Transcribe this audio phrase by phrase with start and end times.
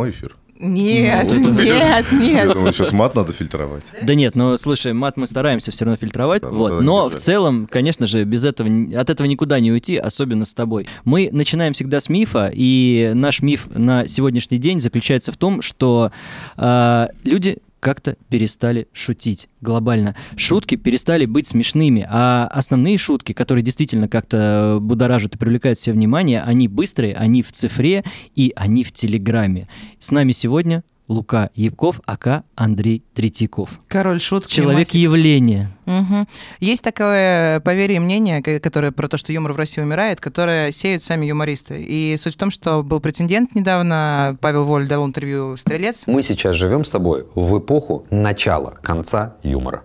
[0.00, 0.36] прямой эфир.
[0.62, 2.52] Нет, Ну, нет, Я нет.
[2.52, 3.84] думаю, сейчас мат надо фильтровать.
[4.02, 6.42] Да нет, но слушай, мат мы стараемся все равно фильтровать.
[6.42, 6.82] Да, ну вот.
[6.82, 10.86] Но в целом, конечно же, без этого от этого никуда не уйти, особенно с тобой.
[11.04, 16.12] Мы начинаем всегда с мифа, и наш миф на сегодняшний день заключается в том, что
[16.58, 20.14] э, люди как-то перестали шутить глобально.
[20.36, 26.42] Шутки перестали быть смешными, а основные шутки, которые действительно как-то будоражат и привлекают все внимание,
[26.42, 28.04] они быстрые, они в цифре
[28.36, 29.68] и они в Телеграме.
[29.98, 33.70] С нами сегодня Лука Ябков, ака Андрей Третьяков.
[33.88, 34.54] Король шутки.
[34.54, 35.68] Человек явления.
[35.84, 36.28] Мгм.
[36.60, 40.70] Есть такое поверье и мнение, ко- которое про то, что юмор в России умирает, которое
[40.70, 41.82] сеют сами юмористы.
[41.82, 46.04] И суть в том, что был претендент недавно, Павел Воль дал интервью «Стрелец».
[46.06, 49.82] Мы сейчас живем с тобой в эпоху начала, конца юмора.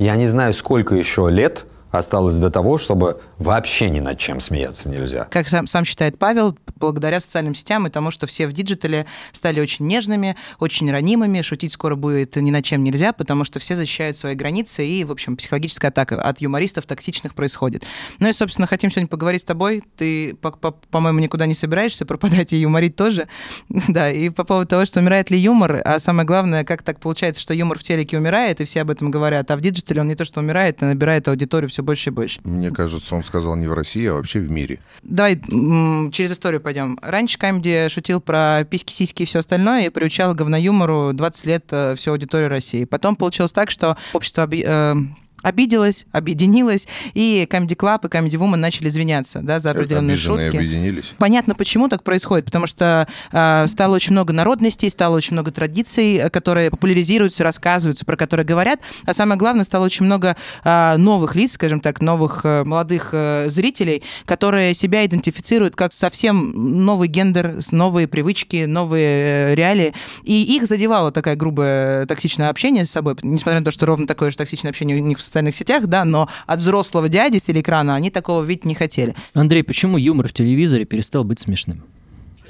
[0.00, 4.88] Я не знаю, сколько еще лет осталось до того, чтобы вообще ни над чем смеяться
[4.88, 5.28] нельзя.
[5.30, 9.60] Как сам, сам считает Павел, благодаря социальным сетям и тому, что все в диджитале стали
[9.60, 14.16] очень нежными, очень ранимыми, шутить скоро будет ни над чем нельзя, потому что все защищают
[14.16, 17.84] свои границы, и, в общем, психологическая атака от юмористов токсичных происходит.
[18.18, 19.84] Ну и, собственно, хотим сегодня поговорить с тобой.
[19.96, 23.28] Ты, по- по- по-моему, никуда не собираешься пропадать и юморить тоже.
[23.88, 27.42] Да, и по поводу того, что умирает ли юмор, а самое главное, как так получается,
[27.42, 30.14] что юмор в телеке умирает, и все об этом говорят, а в диджитале он не
[30.14, 32.40] то, что умирает, а набирает аудиторию все больше и больше.
[32.44, 34.80] Мне кажется, он сказал не в России, а вообще в мире.
[35.02, 35.36] Давай
[36.12, 36.98] через историю пойдем.
[37.02, 41.94] Раньше Камеди шутил про письки, сиськи и все остальное и приучал говноюмору 20 лет э,
[41.96, 42.84] всю аудиторию России.
[42.84, 44.64] Потом получилось так, что общество оби-
[45.42, 50.46] э, обиделось, объединилось, и Comedy Club и Comedy Woman начали извиняться да, за определенные Обиженные
[50.46, 50.56] шутки.
[50.56, 51.14] объединились.
[51.18, 56.14] Понятно, почему так происходит, потому что э, стало очень много народностей, стало очень много традиций,
[56.16, 61.34] э, которые популяризируются, рассказываются, про которые говорят, а самое главное, стало очень много э, новых
[61.34, 66.52] лиц, скажем так, новых э, молодых э, зрителей, которые себя идентифицируют как совсем
[66.84, 72.90] новый гендер, новые привычки, новые э, реалии, и их задевало такое грубое токсичное общение с
[72.90, 75.86] собой, несмотря на то, что ровно такое же токсичное общение у них в социальных сетях,
[75.86, 79.16] да, но от взрослого дяди с телеэкрана они такого видеть не хотели.
[79.32, 81.84] Андрей, почему юмор в телевизоре перестал быть смешным?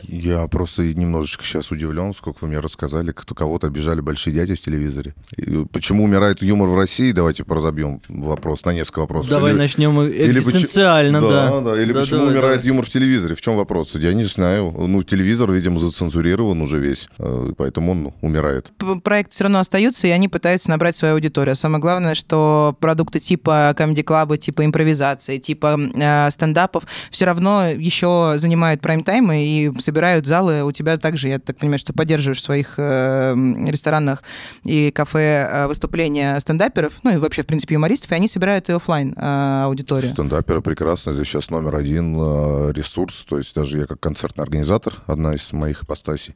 [0.03, 4.61] Я просто немножечко сейчас удивлен, сколько вы мне рассказали, кто кого-то обижали большие дяди в
[4.61, 5.15] телевизоре.
[5.37, 7.13] И почему умирает юмор в России?
[7.13, 9.31] Давайте разобьем вопрос на несколько вопросов.
[9.31, 11.61] Давай Или- начнем или почему- экзистенциально, да.
[11.61, 12.69] Да, Или Да, почему давай, умирает давай.
[12.69, 13.35] юмор в телевизоре?
[13.35, 13.95] В чем вопрос?
[13.95, 14.73] Я не знаю.
[14.77, 18.73] Ну, телевизор, видимо, зацензурирован уже весь, э, поэтому он ну, умирает.
[19.03, 21.57] проект все равно остаются, и они пытаются набрать свою аудиторию.
[21.57, 28.81] Самое главное, что продукты типа комедий-клаба, типа импровизации, типа э, стендапов все равно еще занимают
[28.81, 30.65] прайм-таймы и собирают залы.
[30.65, 33.35] У тебя также, я так понимаю, что поддерживаешь в своих э,
[33.69, 34.23] ресторанах
[34.65, 38.73] и кафе э, выступления стендаперов, ну и вообще, в принципе, юмористов, и они собирают и
[38.73, 40.11] офлайн э, аудиторию.
[40.11, 41.11] Стендаперы прекрасно.
[41.11, 43.27] Это сейчас номер один э, ресурс.
[43.29, 46.35] То есть даже я как концертный организатор, одна из моих ипостасей,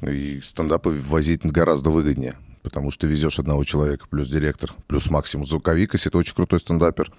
[0.00, 2.36] и стендапы возить гораздо выгоднее.
[2.62, 6.60] Потому что ты везешь одного человека, плюс директор, плюс максимум звуковик, если это очень крутой
[6.60, 7.10] стендапер.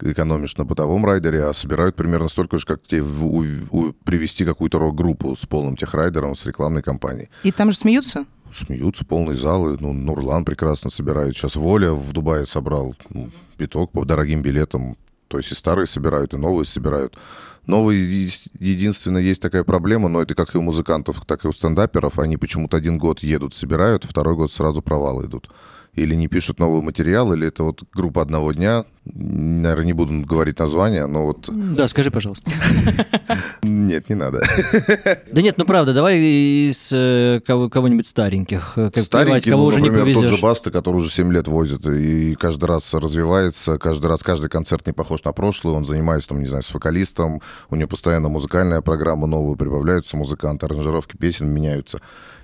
[0.00, 4.44] Экономишь на бытовом райдере, а собирают примерно столько же, как тебе в- у- у- привести
[4.44, 7.28] какую-то рок-группу с полным техрайдером, с рекламной кампанией.
[7.42, 8.24] И там же смеются?
[8.52, 9.76] Смеются полные залы.
[9.80, 11.36] Ну, Нурлан прекрасно собирает.
[11.36, 14.96] Сейчас Воля в Дубае собрал ну, пяток по дорогим билетам.
[15.26, 17.18] То есть и старые собирают, и новые собирают.
[17.66, 22.18] Новые, единственное, есть такая проблема, но это как и у музыкантов, так и у стендаперов.
[22.18, 25.50] Они почему-то один год едут, собирают, второй год сразу провалы идут.
[25.92, 28.86] Или не пишут новый материал, или это вот группа одного дня.
[29.14, 31.48] Наверное, не буду говорить название, но вот...
[31.48, 32.50] Да, скажи, пожалуйста.
[33.62, 34.42] Нет, не надо.
[35.32, 38.76] Да нет, ну правда, давай из э, кого- кого-нибудь стареньких.
[38.96, 40.42] Старенький, кого ну, уже не например, тот же повезешь.
[40.42, 44.92] Баста, который уже 7 лет возит, и каждый раз развивается, каждый раз, каждый концерт не
[44.92, 49.26] похож на прошлый, он занимается, там, не знаю, с вокалистом, у него постоянно музыкальная программа
[49.26, 51.98] новая, прибавляются музыканты, аранжировки песен меняются.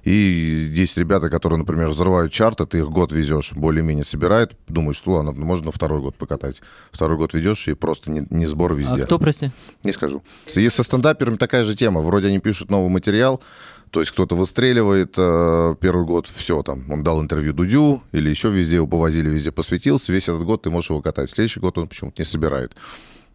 [0.04, 5.12] И есть ребята, которые, например, взрывают чарты, ты их год везешь, более-менее собирают, думаешь, что
[5.12, 6.53] ладно, можно второй год покатать.
[6.92, 9.04] Второй год ведешь, и просто не, не сбор А везде.
[9.04, 9.50] кто, прости?
[9.82, 10.22] Не скажу.
[10.54, 12.00] Есть со стендаперами такая же тема.
[12.00, 13.42] Вроде они пишут новый материал,
[13.90, 18.50] то есть кто-то выстреливает э, первый год, все, там, он дал интервью Дудю или еще
[18.50, 21.30] везде его повозили, везде посвятился, весь этот год ты можешь его катать.
[21.30, 22.72] Следующий год он почему-то не собирает.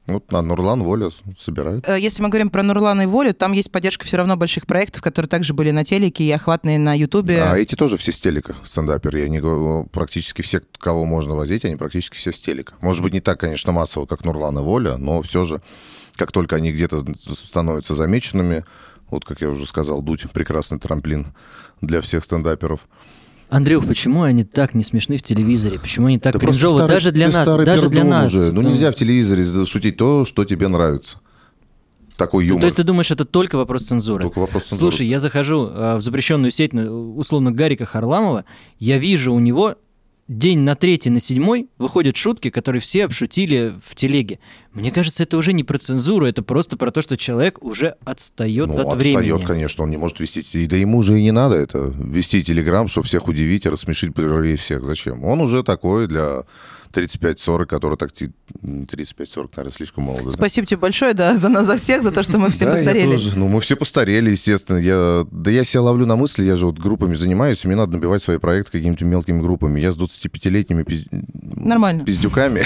[0.10, 1.88] Вот на Нурлан, Воля собирают.
[1.88, 5.02] Э, Если мы говорим про Нурлана и Волю, там есть поддержка все равно больших проектов,
[5.02, 7.44] которые также были на телеке и охватные на Ютубе.
[7.44, 9.20] А эти тоже все с телека, стендаперы.
[9.20, 12.74] Я не говорю, практически все, кого можно возить, они практически все с телека.
[12.82, 15.62] Может быть, не так, конечно, массово, как Нурлан и Воля, но все же,
[16.16, 18.66] как только они где-то становятся замеченными,
[19.10, 21.34] вот, как я уже сказал, Дудь— прекрасный трамплин
[21.82, 22.88] для всех стендаперов.
[23.50, 25.80] Андрюх, почему они так не смешны в телевизоре?
[25.80, 26.78] Почему они так Ты просто кринжово?
[26.80, 28.34] старый- Даже для нас, даже для нас.
[28.34, 28.52] уже.
[28.52, 31.20] Ну, нельзя в телевизоре шутить то, что тебе нравится.
[32.18, 32.60] такой юмор.
[32.60, 34.24] То есть ты думаешь, это только вопрос цензуры?
[34.24, 34.92] Только вопрос цензуры.
[34.92, 38.44] Слушай, я захожу э, в запрещенную сеть, ну, условно, Гарика Харламова,
[38.78, 39.76] я вижу у него
[40.30, 44.40] день на третий, на седьмой выходят шутки, которые все обшутили в телеге.
[44.74, 48.68] Мне кажется, это уже не про цензуру, это просто про то, что человек уже отстает
[48.68, 49.44] Ну, от отстает, времени.
[49.44, 50.68] конечно, он не может вести...
[50.68, 54.14] Да ему же и не надо это, вести телеграм, чтобы всех удивить рассмешить
[54.60, 54.84] всех.
[54.86, 55.26] Зачем?
[55.26, 56.44] Он уже такой для
[56.94, 58.12] 35-40, который так...
[58.12, 58.32] ти-
[58.64, 60.26] м, 35-40, наверное, слишком молодо.
[60.26, 60.32] да?
[60.32, 63.06] Спасибо тебе большое, да, за нас, за всех, за то, что мы все да, постарели.
[63.08, 63.38] Я тоже.
[63.38, 64.78] Ну, мы все постарели, естественно.
[64.78, 65.26] Я...
[65.32, 68.24] Да я себя ловлю на мысли, я же вот группами занимаюсь, и мне надо набивать
[68.24, 69.80] свои проекты какими-то мелкими группами.
[69.80, 71.08] Я с 25-летними пиз-
[71.56, 72.06] Нормально.
[72.06, 72.64] пиздюками.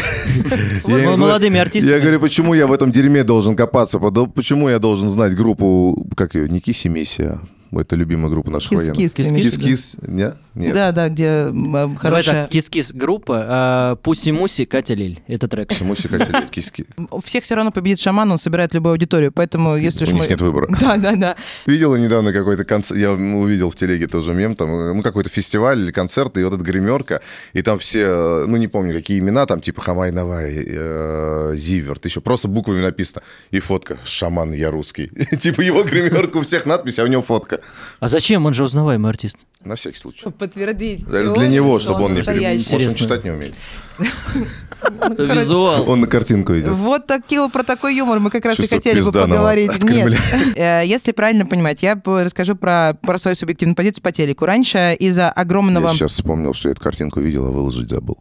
[0.84, 1.94] Вот Я говорю- молодыми артистами.
[1.94, 4.00] Я говорю, почему я в этом дерьме должен копаться?
[4.00, 7.40] Почему я должен знать группу, как ее, не Киси Миссия?
[7.76, 8.96] Это любимая группа наших военных.
[8.98, 9.32] Кис-кис.
[9.32, 9.98] Кис-кис,
[10.54, 10.66] Кис-кис?
[10.66, 10.74] Нет.
[10.74, 12.44] Да, да, где Давай хорошая...
[12.44, 15.20] так, кис-кис группа, а Пуси-Муси, Катя Лель.
[15.28, 15.72] Это трек.
[15.82, 16.86] Муси хотели киски.
[17.10, 20.24] У всех все равно победит Shaman, он собирает любую аудиторию, поэтому если У уж них
[20.24, 20.28] мы...
[20.28, 20.68] нет выбора.
[20.80, 21.36] Да, да, да.
[21.66, 25.92] Видела недавно какой-то концерт, я увидел в телеге тоже мем, там, ну, какой-то фестиваль или
[25.92, 27.22] концерт, и вот эта гримерка,
[27.54, 32.22] и там все, ну, не помню, какие имена, там, типа HammAli & Navai, э, Zivert, еще
[32.22, 33.22] просто буквами написано,
[33.52, 35.08] и фотка, шаман, я русский.
[35.40, 37.62] Типа его гримерка, у всех надпись, а у него фотка.
[38.00, 38.46] А зачем?
[38.46, 39.38] Он же узнаваемый артист.
[39.64, 40.30] На всякий случай.
[40.48, 41.04] Подтвердить.
[41.04, 42.66] Это для него, что чтобы он не перебил.
[42.72, 43.54] Может, он читать не умеет.
[45.18, 45.90] Визуал.
[45.90, 46.74] Он на картинку идет.
[46.74, 49.84] Вот такие, про такой юмор мы как раз и хотели бы поговорить.
[49.84, 50.20] Нет.
[50.56, 54.46] Э, Если правильно понимать, я расскажу про, про свою субъективную позицию по телеку.
[54.46, 55.88] Раньше из-за огромного...
[55.88, 58.18] Я сейчас вспомнил, что я эту картинку видел, а выложить забыл.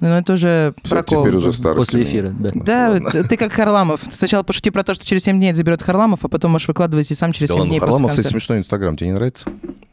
[0.00, 1.24] Ну, это уже Всё, прокол.
[1.24, 1.86] теперь уже старость.
[1.90, 2.10] После у меня.
[2.10, 2.50] эфира, да.
[2.54, 3.24] Да, Ладно.
[3.24, 4.00] ты как Харламов.
[4.10, 7.14] Сначала пошути про то, что через 7 дней заберет Харламов, а потом можешь выкладывать и
[7.14, 8.96] сам через Да 7 ладно, дней Харламов, кстати, смешной Инстаграм.
[8.96, 9.46] Тебе не нравится?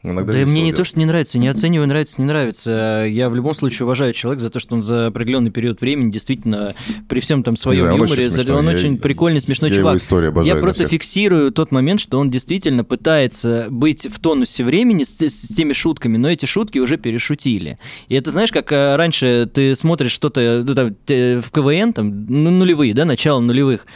[0.04, 3.04] Иногда Да мне не то, что не нравится, не оцениваю, нравится, не нравится.
[3.08, 6.74] Я в любом случае уважаю человека за то, что он за определенный период времени действительно
[7.08, 8.56] при всем там своем знаю, он юморе, очень за- смешной.
[8.56, 10.00] он Я- очень прикольный, смешной я чувак.
[10.00, 10.90] его обожаю Я просто всех.
[10.90, 16.16] фиксирую тот момент, что он действительно пытается быть в тонусе времени с, с теми шутками,
[16.18, 17.76] но эти шутки уже перешутили.
[18.06, 22.50] И это знаешь, как э, раньше ты смотришь что-то ну, там, в КВН, там, ну,
[22.50, 23.86] нулевые, да, начало нулевых,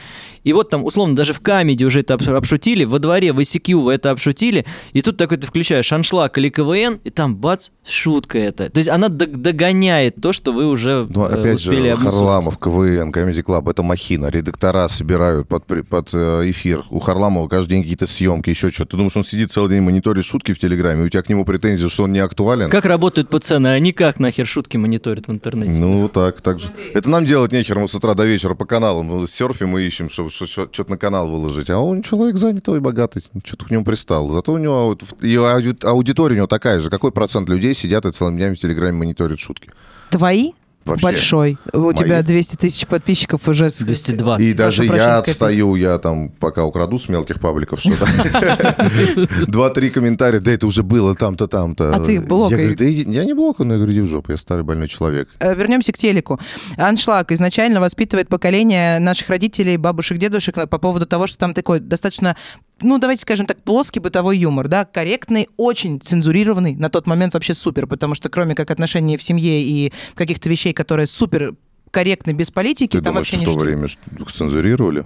[0.45, 3.77] и вот там, условно, даже в камеди уже это обш- обшутили, во дворе, в ICQ
[3.83, 8.39] вы это обшутили, и тут такой ты включаешь аншлаг или КВН, и там бац, шутка
[8.39, 8.71] это.
[8.71, 12.15] То есть она дог- догоняет то, что вы уже Ну, э, опять успели же, обмусолить.
[12.19, 14.27] Харламов, КВН, Comedy Club, это махина.
[14.27, 16.85] Редактора собирают под, под э, эфир.
[16.91, 18.93] У Харламова каждый день какие-то съемки, еще что-то.
[18.93, 21.89] Ты думаешь, он сидит целый день мониторит шутки в Телеграме, у тебя к нему претензии,
[21.89, 22.71] что он не актуален?
[22.71, 23.69] Как работают пацаны?
[23.69, 25.81] Они как нахер шутки мониторят в интернете?
[25.81, 26.69] Ну, так, так же.
[26.95, 30.30] Это нам делать нехер, мы с утра до вечера по каналам серфим и ищем, чтобы
[30.31, 31.71] что-то на канал выложить.
[31.71, 34.31] А он человек занятой и богатый, что-то к нему пристал.
[34.33, 36.91] Зато у него и ауди- аудитория у него такая же.
[36.91, 39.71] Какой процент людей сидят и целыми днями в Телеграме мониторят шутки?
[40.11, 40.53] Твои?
[40.91, 41.03] Вообще.
[41.07, 41.59] Большой.
[41.73, 41.95] У Мои.
[41.95, 43.71] тебя 200 тысяч подписчиков уже...
[43.71, 44.47] с- 220.
[44.47, 48.07] И даже я отстаю, я там пока украду с мелких пабликов что-то.
[49.47, 51.95] Два-три комментария, да это уже было там-то, там-то.
[51.95, 52.59] А ты блокай.
[52.59, 54.65] Я говорю, да иди- я не блокаю, но я говорю, иди в жопу, я старый
[54.65, 55.29] больной человек.
[55.41, 56.39] Э, Вернемся к телеку.
[56.77, 62.37] Аншлаг изначально воспитывает поколение наших родителей, бабушек, дедушек по поводу того, что там такой достаточно,
[62.81, 67.55] ну, давайте скажем так, плоский бытовой юмор, да, корректный, очень цензурированный, на тот момент вообще
[67.55, 71.55] супер, потому что кроме как отношений в семье и каких-то вещей, которые супер
[71.91, 73.67] корректны без политики, Ты там думаешь, вообще в не то шутят.
[73.67, 74.01] время что,
[74.33, 75.05] цензурировали?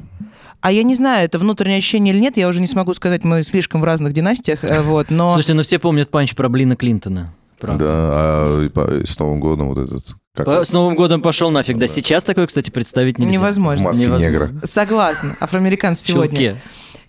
[0.60, 3.42] А я не знаю, это внутреннее ощущение или нет, я уже не смогу сказать, мы
[3.42, 5.32] слишком в разных династиях, э, вот, но...
[5.32, 7.34] Слушайте, ну все помнят панч про Блина Клинтона.
[7.60, 7.84] Правда.
[7.84, 10.04] Да, а и по- и с Новым годом вот этот...
[10.34, 10.64] как По-?
[10.64, 11.78] С Новым годом пошел нафиг.
[11.78, 13.30] Да, сейчас такое, кстати, представить нельзя.
[13.30, 13.84] В Невозможно.
[13.84, 14.26] маске невозможно.
[14.30, 14.50] негра.
[14.64, 16.36] Согласна, афроамериканцы сегодня.
[16.36, 16.60] Чулке.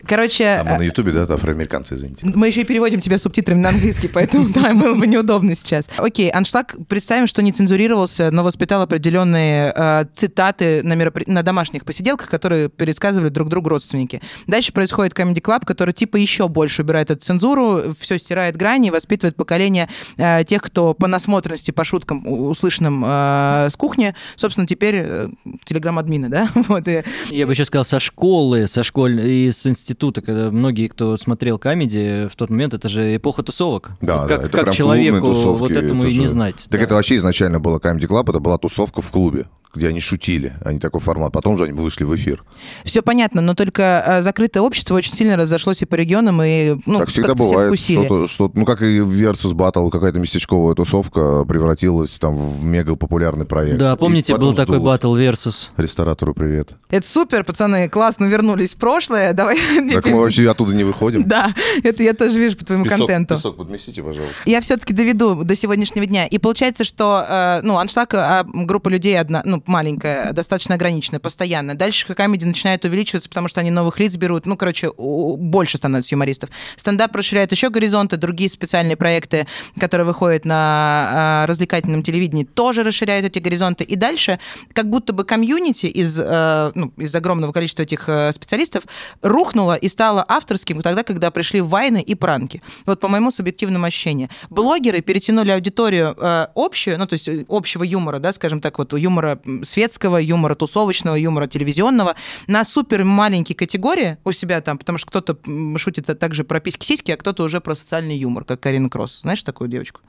[0.07, 2.25] Короче, А мы на Ютубе, да, это афроамериканцы, извините.
[2.33, 5.87] Мы еще и переводим тебя субтитрами на английский, поэтому да, было бы неудобно сейчас.
[5.97, 11.85] Окей, аншлаг, представим, что не цензурировался, но воспитал определенные э, цитаты на, меропри- на домашних
[11.85, 14.21] посиделках, которые пересказывали друг другу родственники.
[14.47, 18.91] Дальше происходит Comedy Club, который типа еще больше убирает эту цензуру, все стирает грани, и
[18.91, 24.95] воспитывает поколение э, тех, кто по насмотренности, по шуткам, услышанным э, с кухни, собственно, теперь
[24.97, 25.29] э,
[25.63, 26.49] телеграм-админы, да?
[26.67, 30.87] Вот, и Я бы еще сказал, со школы, со школь и с института, когда многие,
[30.87, 33.91] кто смотрел камеди в тот момент, это же эпоха тусовок.
[34.01, 36.67] Да, Вот да, как, это как человеку тусовки, вот этому это и не же- знать.
[36.69, 36.85] Так да.
[36.85, 39.45] это вообще изначально было Comedy Club, это была тусовка в клубе,
[39.75, 41.31] где они шутили, а не такой формат.
[41.33, 42.43] Потом же они вышли в эфир.
[42.83, 46.99] Все понятно, но только э, закрытое общество очень сильно разошлось и по регионам, и ну,
[46.99, 48.05] как всегда бывает, вкусили.
[48.05, 53.45] что-то, что ну как и Versus Battle, какая-то местечковая тусовка превратилась там в мега популярный
[53.45, 53.77] проект.
[53.77, 54.93] Да, помните, был такой сдулось.
[54.93, 55.69] батл Versus?
[55.77, 56.75] Ресторатору привет.
[56.89, 59.33] Это супер, пацаны, классно вернулись в прошлое.
[59.33, 59.57] Давай
[59.91, 61.27] Так мы вообще оттуда не выходим.
[61.27, 61.53] Да,
[61.83, 63.35] это я тоже вижу по твоему Песок, контенту.
[63.35, 64.35] песок подмесите, пожалуйста.
[64.45, 66.27] Я все-таки доведу до сегодняшнего дня.
[66.27, 71.75] И получается, что, э, ну, аншлаг, а группа людей одна, ну, маленькая, достаточно ограниченная, постоянно.
[71.75, 74.45] Дальше комедия начинает увеличиваться, потому что они новых лиц берут.
[74.45, 76.49] Ну, короче, больше становится юмористов.
[76.75, 79.47] Стендап расширяет еще горизонты, другие специальные проекты,
[79.79, 83.83] которые выходят на а, развлекательном телевидении, тоже расширяют эти горизонты.
[83.83, 84.39] И дальше
[84.73, 88.83] как будто бы комьюнити из, э, ну, из огромного количества этих э, специалистов
[89.21, 92.61] рухнуло и стало авторским тогда, когда пришли вайны и пранки.
[92.85, 94.29] Вот по моему субъективному ощущению.
[94.49, 98.93] Блогеры перетянули аудиторию э, общую, ну, то есть э, общего юмора, да, скажем так, вот
[98.93, 102.15] юмора светского, юмора тусовочного, юмора телевизионного
[102.47, 105.37] на супер маленькие категории у себя там, потому что кто-то
[105.77, 109.21] шутит также про письки-сиськи, а кто-то уже про социальный юмор, как Карина Кросс.
[109.21, 110.01] Знаешь такую девочку?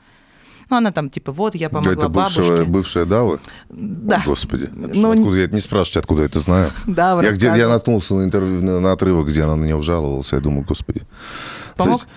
[0.69, 2.71] Ну, она там, типа, вот, я помогла это бывшая, бабушке.
[2.71, 3.39] бывшая Давы?
[3.69, 4.17] Да.
[4.17, 4.69] О, Господи.
[4.73, 6.71] Ну, откуда, я это не спрашивайте, откуда я это знаю.
[6.87, 10.33] Да, я, где, я наткнулся на, интервью, на, на отрывок, где она на него жаловалась.
[10.33, 11.03] Я думаю, господи.
[11.77, 12.01] Помог?
[12.01, 12.13] Кстати,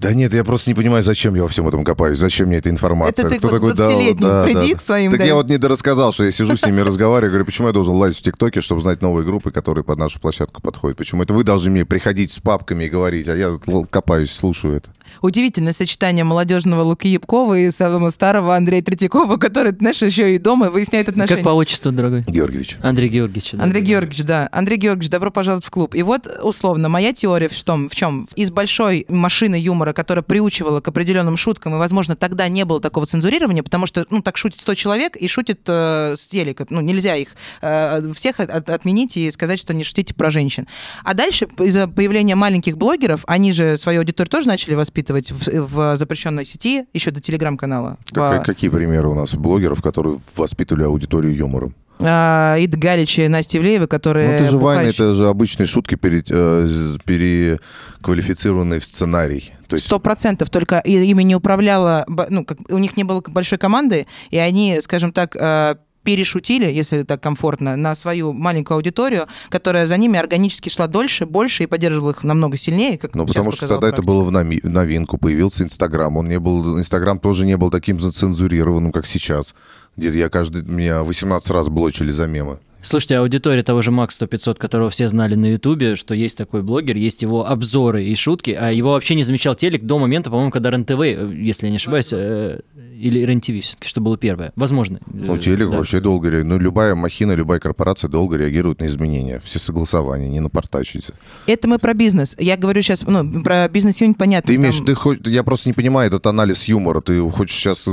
[0.00, 2.70] Да нет, я просто не понимаю, зачем я во всем этом копаюсь, зачем мне эта
[2.70, 3.26] информация.
[3.26, 3.92] Это ты Кто такой Дава?
[3.92, 5.26] 20-летний приди к своим, Так да.
[5.26, 8.20] я вот не дорассказал, что я сижу с ними разговариваю, говорю, почему я должен лазить
[8.20, 10.96] в ТикТоке, чтобы знать новые группы, которые под нашу площадку подходят.
[10.96, 13.58] Почему это вы должны мне приходить с папками и говорить, а я
[13.90, 14.90] копаюсь, слушаю это.
[15.22, 20.70] Удивительное сочетание молодежного Луки Ябкова и самого старого Андрея Третьякова, который, знаешь, еще и дома
[20.70, 21.36] выясняет отношения.
[21.36, 22.22] Как по отчеству, дорогой?
[22.26, 22.78] Георгиевич.
[22.82, 23.52] Андрей Георгиевич.
[23.52, 23.62] да.
[23.62, 24.48] Андрей Георгиевич, да.
[24.52, 25.94] Андрей Георгиевич, добро пожаловать в клуб.
[25.94, 28.28] И вот, условно, моя теория в том, в чем?
[28.36, 33.06] Из большой машины юмора, которая приучивала к определенным шуткам, и, возможно, тогда не было такого
[33.06, 36.66] цензурирования, потому что, ну, так шутит 100 человек и шутит э, с телека.
[36.70, 37.28] Ну, нельзя их
[37.62, 40.66] э, всех от- от- отменить и сказать, что не шутите про женщин.
[41.04, 45.96] А дальше, из-за появления маленьких блогеров, они же свою аудиторию тоже начали воспитывать в, в
[45.96, 47.96] запрещенной сети, еще до телеграм-канала.
[48.12, 51.74] По- а какие примеры у нас блогеров, которые воспитывали аудиторию юмором?
[52.02, 54.28] а, Ида Галич и Настя Ивлеева, которые...
[54.28, 54.90] Ну, это же бухающие.
[54.90, 56.66] это же обычные шутки, пере- э,
[57.04, 59.52] переквалифицированные в сценарий.
[59.76, 60.50] Сто процентов.
[60.50, 65.12] Только ими не управляла, ну, как, у них не было большой команды, и они, скажем
[65.12, 70.86] так, э, перешутили, если так комфортно, на свою маленькую аудиторию, которая за ними органически шла
[70.86, 74.06] дольше, больше и поддерживала их намного сильнее, как Ну, потому что тогда это практика.
[74.06, 76.16] было в новинку, появился Инстаграм.
[76.16, 79.54] Он не был, Инстаграм тоже не был таким зацензурированным, как сейчас.
[79.96, 82.58] Где я каждый, меня 18 раз блочили за мемы.
[82.82, 86.96] Слушайте, аудитория того же Макс 100 которого все знали на Ютубе, что есть такой блогер,
[86.96, 90.70] есть его обзоры и шутки, а его вообще не замечал телек до момента, по-моему, когда
[90.70, 92.60] РЕН-ТВ, э, если я не ошибаюсь, э,
[93.00, 94.52] или РЕН-ТВ все-таки, что было первое.
[94.56, 95.00] Возможно.
[95.12, 95.78] Ну, Э, телек да.
[95.78, 96.46] вообще долго реагирует.
[96.46, 99.40] Ну, любая махина, любая корпорация долго реагирует на изменения.
[99.44, 101.12] Все согласования, не напортачите.
[101.46, 102.36] Это мы про бизнес.
[102.38, 104.48] Я говорю сейчас, ну, про бизнес-юнит понятно.
[104.48, 107.00] Ты имеешь, там- ты хочешь, я просто не понимаю этот анализ юмора.
[107.00, 107.90] Ты хочешь сейчас э,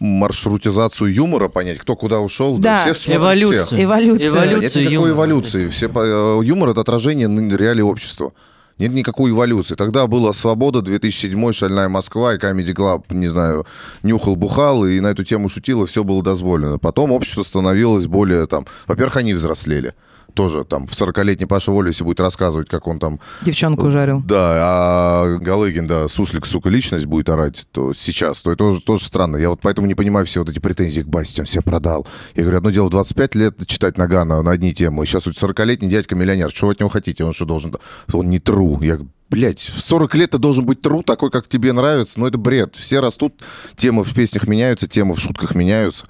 [0.00, 2.58] маршрутизацию юмора понять, кто куда ушел?
[2.58, 2.80] Да.
[2.82, 3.64] все смотрят Эволюцию.
[3.66, 3.80] всех.
[3.84, 4.28] Эволюция.
[4.30, 5.10] Эволюция Нет никакой юмора.
[5.12, 5.68] эволюции.
[5.68, 8.32] Все, э, юмор— это отражение реалий общества.
[8.78, 9.76] Нет никакой эволюции.
[9.76, 13.66] Тогда была «Свобода», 2007 «Шальная Москва» и «Comedy Club», не знаю,
[14.02, 16.78] нюхал, бухал, и на эту тему шутил, и все было дозволено.
[16.78, 18.66] Потом общество становилось более там...
[18.86, 19.94] Во-первых, они взрослели.
[20.34, 24.20] Тоже там в 40-летний Паша Воля, если будет рассказывать, как он там Девчонку жарил.
[24.26, 29.04] да, а Галыгин, да, суслик, сука, личность будет орать, то сейчас, то это тоже, тоже
[29.04, 29.36] странно.
[29.36, 32.06] Я вот поэтому не понимаю все вот эти претензии к Басте, он себя продал.
[32.34, 35.36] Я говорю, одно дело в 25 лет читать Нагана на одни темы, и сейчас вот
[35.36, 37.24] 40-летний дядька-миллионер, что вы от него хотите?
[37.24, 37.76] Он что должен?
[38.12, 38.80] Он не тру.
[38.82, 38.98] Я
[39.30, 42.20] Блять, в 40 лет ты должен быть тру такой, как тебе нравится.
[42.20, 42.76] Но это бред.
[42.76, 43.34] Все растут,
[43.76, 46.06] темы в песнях меняются, темы в шутках меняются.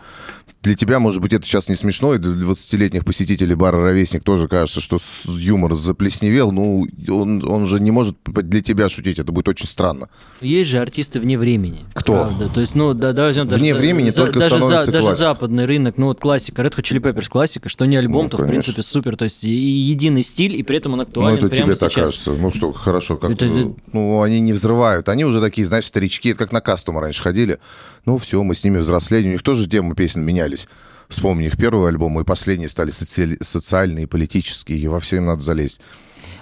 [0.65, 4.49] Для тебя, может быть, это сейчас не смешно, и для 20-летних посетителей бара «Ровесник» тоже
[4.49, 6.53] кажется, что юмор заплесневел.
[6.53, 10.09] Ну, он, он же не может для тебя шутить, это будет очень странно.
[10.41, 11.85] Есть же артисты вне времени.
[11.93, 12.15] Кто?
[12.15, 12.49] Правда.
[12.49, 15.15] То есть, ну, да, да, возьмем даже Вне за- времени за- только даже, становится даже
[15.15, 18.39] западный рынок, ну вот классика, Red Hot Chili Peppers классика, что не альбом, Ну, то
[18.39, 21.49] в принципе супер, то есть и единый стиль, и при этом он актуален ну, это
[21.49, 22.11] прямо тебе так сейчас.
[22.11, 22.33] кажется.
[22.33, 25.11] Ну что, хорошо, как Это- это- Ну, они не взрывают.
[25.11, 27.59] Они уже такие, знаешь, старички, это как на кастом раньше ходили.
[28.07, 29.29] Ну, все, мы с ними взрослели.
[29.29, 30.23] У них тоже темы песен
[30.55, 30.69] менялись.
[31.09, 35.43] Вспомни, их первый альбом и последние стали социали- социальные, политические, и во все им надо
[35.43, 35.81] залезть.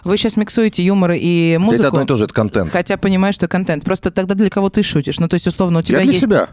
[0.05, 1.81] Вы сейчас миксуете юмор и музыку.
[1.83, 2.73] Это одно и то же, это контент.
[2.73, 3.85] Хотя понимаешь, что контент.
[3.85, 5.19] Просто тогда для кого ты шутишь?
[5.19, 6.23] Ну, то есть, условно, у тебя я для есть...
[6.25, 6.49] себя.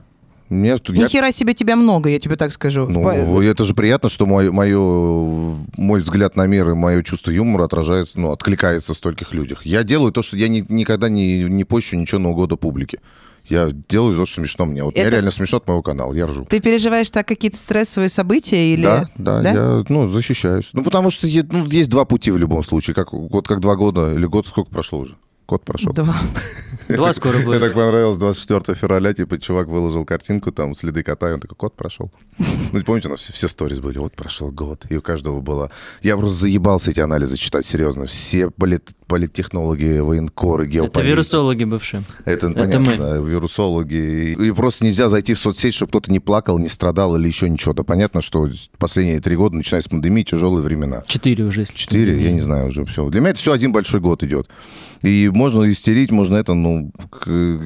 [0.50, 2.88] Мне, Ни я- хера себе тебя много, я тебе так скажу.
[2.88, 4.80] Ну, это же приятно, что мой, мое,
[5.78, 9.63] мой взгляд на мир и мое чувство юмора отражается, ну, откликается в стольких людях.
[9.63, 13.00] Я делаю то, что я ни- никогда не, не пощу ничего на угоду публике.
[13.50, 14.84] Я делаю то, что смешно мне.
[14.84, 16.46] Вот мне Это- реально смешно от моего канала, я ржу.
[16.50, 18.84] Ты переживаешь так какие-то стрессовые события или...
[18.84, 20.70] Да, да, я ну, защищаюсь.
[20.74, 22.94] Ну, потому что ну, есть два пути в любом случае.
[22.94, 25.15] Как, вот как два года, или год сколько прошло уже?
[25.50, 25.91] Год прошел.
[25.94, 26.15] Два.
[26.88, 27.62] Два скоро Мне будет.
[27.62, 31.75] так понравилось 24 февраля, типа, чувак выложил картинку, там, следы кота, и он такой, год
[31.75, 32.12] прошел.
[32.72, 35.72] Ну, помните, у нас все, все сторис были, вот прошел год, и у каждого было...
[36.03, 38.06] Я просто заебался эти анализы читать, серьезно.
[38.06, 41.10] Все, блин, политтехнологи, военкоры, Это геополитики.
[41.12, 42.04] вирусологи бывшие.
[42.24, 43.30] Это, Это понятно, мы.
[43.30, 44.36] вирусологи.
[44.39, 47.74] И, просто нельзя зайти в соцсеть, чтобы кто-то не плакал, не страдал или еще ничего.
[47.74, 48.48] Да понятно, что
[48.78, 51.04] последние три года, начиная с пандемии, тяжелые времена.
[51.08, 53.10] Четыре уже, если Четыре, я не знаю уже все.
[53.10, 54.48] Для меня это все один большой год идет.
[55.01, 56.92] И можно истерить, можно это, ну,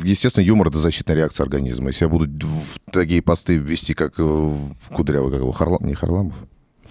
[0.03, 1.88] естественно, юмор это защитная реакция организма.
[1.89, 4.53] Если я буду в такие посты вести, как э,
[4.93, 6.35] Кудрявый, как его, Харлам, не Харламов,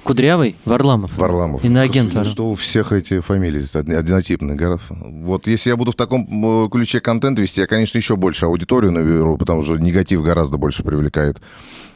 [0.04, 1.16] Кудрявый, Варламов.
[1.16, 1.64] Варламов.
[1.64, 2.28] Иноагент Господи.
[2.30, 4.56] Что у всех эти фамилии однотипные.
[4.56, 8.90] гора- Вот если я буду в таком ключе контент вести, я, конечно, еще больше аудиторию
[8.90, 11.40] наберу, потому что негатив гораздо больше привлекает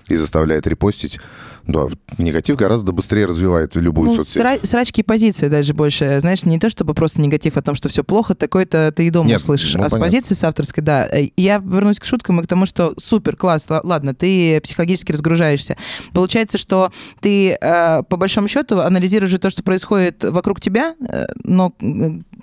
[0.09, 1.19] и заставляет репостить.
[1.67, 1.87] Да,
[2.19, 4.41] негатив гораздо быстрее развивает любую Ну, соцсеть.
[4.41, 6.19] сра- срачки и позиции даже больше.
[6.21, 9.29] Знаешь, не то чтобы просто негатив о том, что все плохо, такой-то ты и дома
[9.29, 9.75] Нет, услышишь.
[9.75, 10.07] ну, а с понятно.
[10.07, 11.09] позиции с авторской, да.
[11.11, 15.77] Э, Я вернусь к шуткам и к тому, что супер, класс, ладно, ты психологически разгружаешься.
[16.13, 21.75] Получается, что ты э, по большому счету анализируешь то, что происходит вокруг тебя, э, но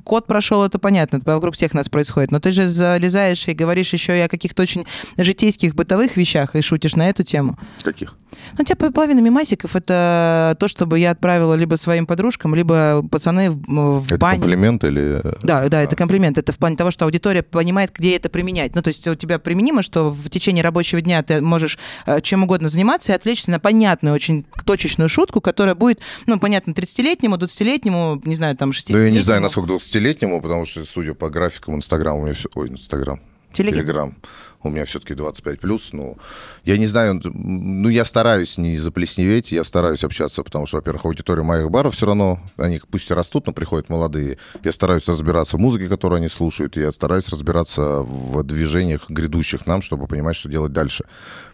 [0.04, 3.94] код прошел, это понятно, это вокруг всех нас происходит, но ты же залезаешь и говоришь
[3.94, 4.86] еще и о каких-то очень
[5.18, 7.58] житейских, бытовых вещах и шутишь на эту тему.
[7.82, 8.16] Каких?
[8.58, 13.52] Ну, у тебя половина мимасиков это то, чтобы я отправила либо своим подружкам, либо пацаны
[13.52, 13.58] в,
[14.02, 14.42] в Это баню.
[14.42, 15.22] комплимент или...
[15.44, 16.38] Да, да, это комплимент.
[16.38, 18.76] Это в плане того, что аудитория понимает, где это применять.
[18.76, 22.44] Ну, то есть у тебя применимо, что в течение рабочего дня ты можешь э, чем
[22.44, 28.22] угодно заниматься и отвлечься на понятную, очень точечную шутку, которая будет, ну, понятно, 30-летнему, 20-летнему,
[28.26, 28.98] не знаю, там, 60-летнему.
[29.00, 32.50] Ну, я не знаю, насколько 20-летнему, потому что, судя по графикам Инстаграм, у меня все...
[32.56, 33.20] Ой, Инстаграм.
[33.54, 33.82] Телеграм.
[33.82, 34.16] Телеграм.
[34.64, 35.90] У меня все-таки 25 плюс.
[35.92, 36.18] Ну,
[36.64, 41.44] я не знаю, ну, я стараюсь не заплесневеть, я стараюсь общаться, потому что, во-первых, аудитория
[41.44, 44.38] моих баров все равно, они пусть и растут, но приходят молодые.
[44.64, 49.82] Я стараюсь разбираться в музыке, которую они слушают, я стараюсь разбираться в движениях грядущих нам,
[49.82, 51.04] чтобы понимать, что делать дальше.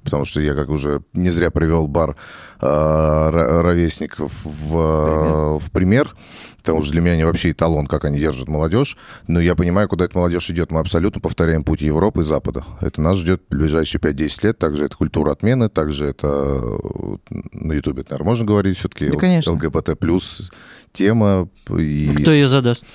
[0.03, 2.15] Потому что я, как уже не зря привел бар
[2.61, 6.15] э, ро- ровесников в, в пример,
[6.59, 8.97] Потому что для меня они вообще эталон, как они держат молодежь.
[9.27, 10.71] Но я понимаю, куда эта молодежь идет.
[10.71, 12.63] Мы абсолютно повторяем путь Европы и Запада.
[12.81, 14.57] Это нас ждет в ближайшие 5-10 лет.
[14.57, 16.77] Также это культура отмены, также это
[17.51, 19.53] на Ютубе, наверное, можно говорить все-таки Да, конечно.
[19.53, 20.51] ЛГБТ плюс
[20.93, 21.47] тема.
[21.77, 22.15] И...
[22.17, 22.85] Кто ее задаст?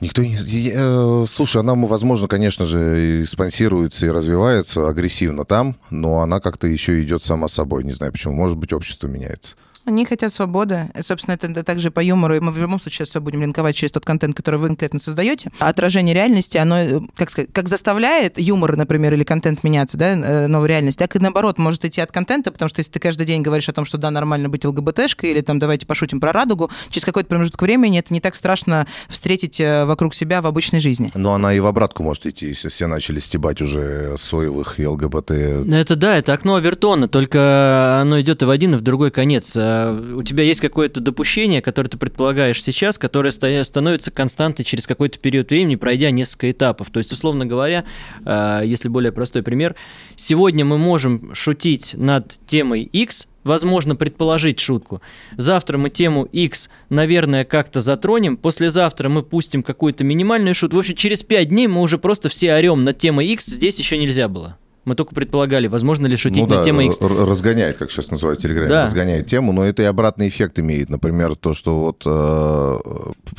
[0.00, 0.34] Никто не...
[0.34, 6.40] и, э, Слушай, она, возможно, конечно же, и спонсируется, и развивается агрессивно там, но она
[6.40, 7.84] как-то еще идет сама собой.
[7.84, 8.34] Не знаю почему.
[8.34, 9.56] Может быть, общество меняется.
[9.88, 10.90] Они хотят свободы.
[10.94, 12.34] И, Собственно, это, также по юмору.
[12.34, 15.50] И мы в любом случае все будем линковать через тот контент, который вы конкретно создаете.
[15.60, 20.10] А Отражение реальности, оно, э, как сказать, как заставляет юмор, например, или контент меняться, да,
[20.10, 23.26] э, новую реальность, так и наоборот может идти от контента, потому что если ты каждый
[23.26, 26.70] день говоришь о том, что да, нормально быть ЛГБТшкой, или там давайте пошутим про радугу,
[26.90, 31.10] через какой-то промежуток времени это не так страшно встретить э, вокруг себя в обычной жизни.
[31.14, 35.30] Но она и в обратку может идти, если все начали стебать уже соевых и ЛГБТ.
[35.30, 39.10] Ну, это да, это окно Авертона, только оно идет и в один, и в другой
[39.10, 39.54] конец.
[39.56, 44.86] А У тебя есть какое-то допущение, которое ты предполагаешь сейчас, которое ста- становится константной через
[44.86, 46.90] какой-то период времени, пройдя несколько этапов.
[46.90, 47.84] То есть, условно говоря,
[48.24, 49.74] э, если более простой пример,
[50.16, 55.02] сегодня мы можем шутить над темой X, возможно, предположить шутку.
[55.36, 58.36] Завтра мы тему X, наверное, как-то затронем.
[58.36, 60.76] Послезавтра мы пустим какую-то минимальную шутку.
[60.76, 63.46] В общем, через 5 дней мы уже просто все орем над темой X.
[63.46, 64.56] Здесь еще нельзя было.
[64.84, 66.98] Мы только предполагали, возможно ли шутить ну, да, темой X.
[67.02, 68.84] р- разгоняет, как сейчас называют в Телеграме, Да.
[68.86, 70.88] разгоняет тему, но это и обратный эффект имеет.
[70.88, 72.78] Например, то, что вот э,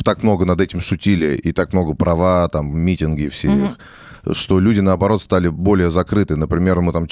[0.03, 4.79] так много над этим шутили, и так много права, там, митинги все, их, что люди,
[4.81, 6.35] наоборот, стали более закрыты.
[6.35, 7.07] Например, мы там...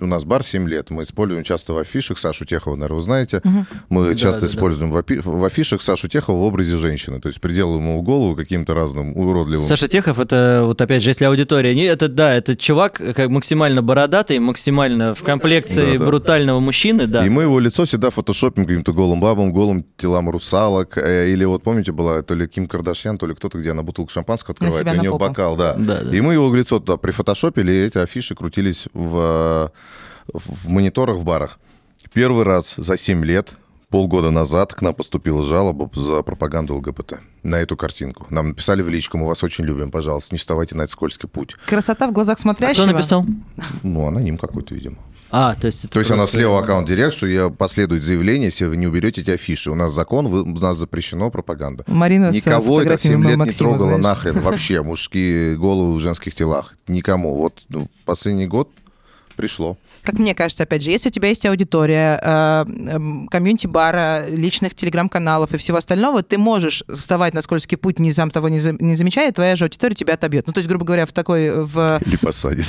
[0.00, 3.42] у нас бар 7 лет, мы используем часто в афишах Сашу Техова, наверное, вы знаете.
[3.88, 4.52] Мы часто да, да.
[4.52, 7.20] используем в, апи- в афишах Сашу Техова в образе женщины.
[7.20, 9.62] То есть приделываем ему в голову каким-то разным уродливым...
[9.64, 13.82] Саша Техов, это вот опять же, если аудитория не, это да, это чувак как максимально
[13.82, 16.04] бородатый, максимально в комплекции Да, да.
[16.06, 17.24] брутального мужчины, да.
[17.24, 20.98] И мы его лицо всегда фотошопим каким-то голым бабам, голым телам русалок.
[20.98, 24.10] Э, Или вот помните, была то ли Ким Кардашьян, то ли кто-то, где она бутылку
[24.12, 25.24] шампанского На открывает, себя и у на нее попу.
[25.28, 25.74] бокал, да.
[25.74, 26.16] Да, да.
[26.16, 29.72] И мы его лицо туда прифотошопили, и эти афиши крутились в,
[30.32, 31.58] в мониторах в барах.
[32.12, 33.54] Первый раз за 7 лет,
[33.90, 38.26] полгода назад, к нам поступила жалоба за пропаганду ЛГБТ на эту картинку.
[38.30, 41.56] Нам написали в личку, мы вас очень любим, пожалуйста, не вставайте на этот скользкий путь.
[41.66, 42.84] Красота в глазах А смотрящего.
[42.84, 43.26] кто написал?
[43.82, 44.96] Ну, аноним какой-то, видимо.
[45.28, 48.76] А, то есть То есть она слева аккаунт директ, что я последует заявление, если вы
[48.76, 49.72] не уберете эти афиши.
[49.72, 51.84] У нас закон, вы- у нас запрещено пропаганда.
[51.88, 54.02] Марина с Никого это фотографиями 7 лет не Максима, трогало знаешь.
[54.04, 54.82] нахрен вообще.
[54.82, 56.74] Мужские головы в женских телах.
[56.86, 57.34] Никому.
[57.36, 58.70] Вот ну, последний год
[59.36, 59.76] пришло.
[60.02, 65.52] Как мне кажется, опять же, если у тебя есть аудитория, э, эм, комьюнити-бара, личных телеграм-каналов
[65.52, 68.94] и всего остального, ты можешь вставать на скользкий путь, не сам того не, за- не
[68.94, 70.46] замечая, твоя же аудитория тебя отобьет.
[70.46, 71.50] Ну, то есть, грубо говоря, в такой...
[71.64, 72.00] В...
[72.06, 72.66] Или посадит.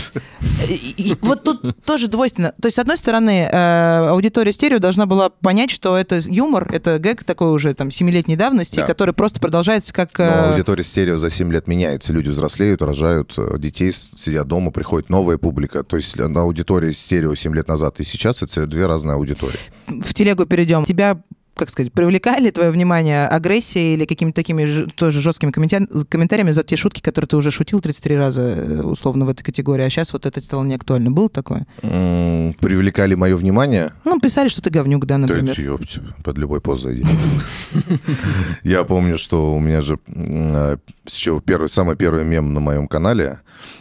[0.68, 2.54] И- и вот тут тоже двойственно.
[2.62, 6.98] То есть, с одной стороны, э, аудитория стерео должна была понять, что это юмор, это
[6.98, 8.86] гэг такой уже там семилетней давности, Да.
[8.88, 10.18] который просто продолжается как...
[10.18, 12.12] Но э, аудитория стерео за 7 лет меняется.
[12.14, 15.84] Люди взрослеют, рожают э, детей, сидят дома, приходит новая публика.
[15.84, 19.60] То есть э, на аудитория стерео 7 лет назад и сейчас это две разные аудитории.
[19.88, 20.86] в телегу перейдем.
[20.86, 21.22] Тебя
[21.58, 26.76] как сказать, привлекали твое внимание агрессией или какими-то такими ж- тоже жесткими комментариями за те
[26.76, 30.26] шутки, которые ты уже шутил 33 раза э, условно в этой категории, а сейчас вот
[30.26, 31.12] это стало неактуально.
[31.12, 31.66] Было такое?
[31.82, 33.92] Привлекали мое внимание.
[34.06, 35.60] Ну, писали, что ты говнюк, да, Да например.
[35.60, 37.04] ёпть, под любой пост зайди.
[38.64, 42.88] Я помню, что у меня же э, с чего первый, самый первый мем на моем
[42.88, 43.40] канале,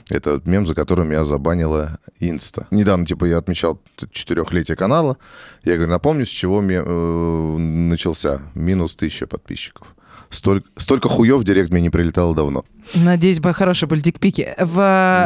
[0.09, 2.67] это мем, за которым меня забанила Инста.
[2.71, 3.81] Недавно, типа, я отмечал
[4.13, 5.17] четырехлетие канала.
[5.65, 8.43] Я говорю, напомню, с чего ме- э, начался.
[8.55, 9.95] Минус тысяча подписчиков.
[10.29, 12.65] Столько, столько хуев в директ мне не прилетало давно.
[12.95, 14.49] Надеюсь, бы хорошие были дикпики.
[14.59, 14.77] В...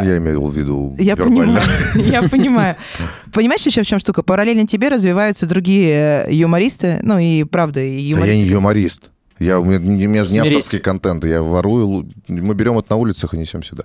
[0.04, 1.60] Я имел в виду Я вербально.
[1.60, 1.62] понимаю,
[2.12, 2.76] я понимаю.
[3.32, 4.22] Понимаешь еще в чем штука?
[4.22, 8.36] Параллельно тебе развиваются другие э, юмористы, ну и правда, и Да я юмористы.
[8.38, 9.10] не юморист.
[9.38, 11.24] Я, у, меня, у меня же не авторский контент.
[11.24, 12.10] Я ворую.
[12.28, 13.84] Мы берем это на улицах и несем сюда.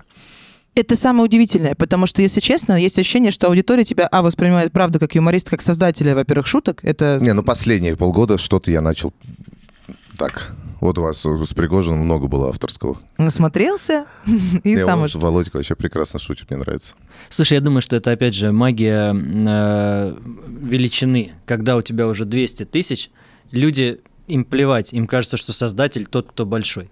[0.76, 5.00] Это самое удивительное, потому что, если честно, есть ощущение, что аудитория тебя, а, воспринимает, правда,
[5.00, 6.80] как юморист, как создателя, во-первых, шуток.
[6.84, 9.14] Это Не, ну последние полгода что-то я начал
[10.18, 10.54] так.
[10.82, 13.00] Вот у вас с Пригожиным много было авторского.
[13.18, 14.06] насмотрелся
[14.64, 15.18] и Не, сам он- уже.
[15.18, 16.96] Володька вообще прекрасно шутит, мне нравится.
[17.30, 20.16] Слушай, я думаю, что это опять же магия э,
[20.62, 21.32] величины.
[21.46, 23.10] Когда у тебя уже 200 тысяч,
[23.52, 26.90] люди, им плевать, им кажется, что создатель тот, кто большой.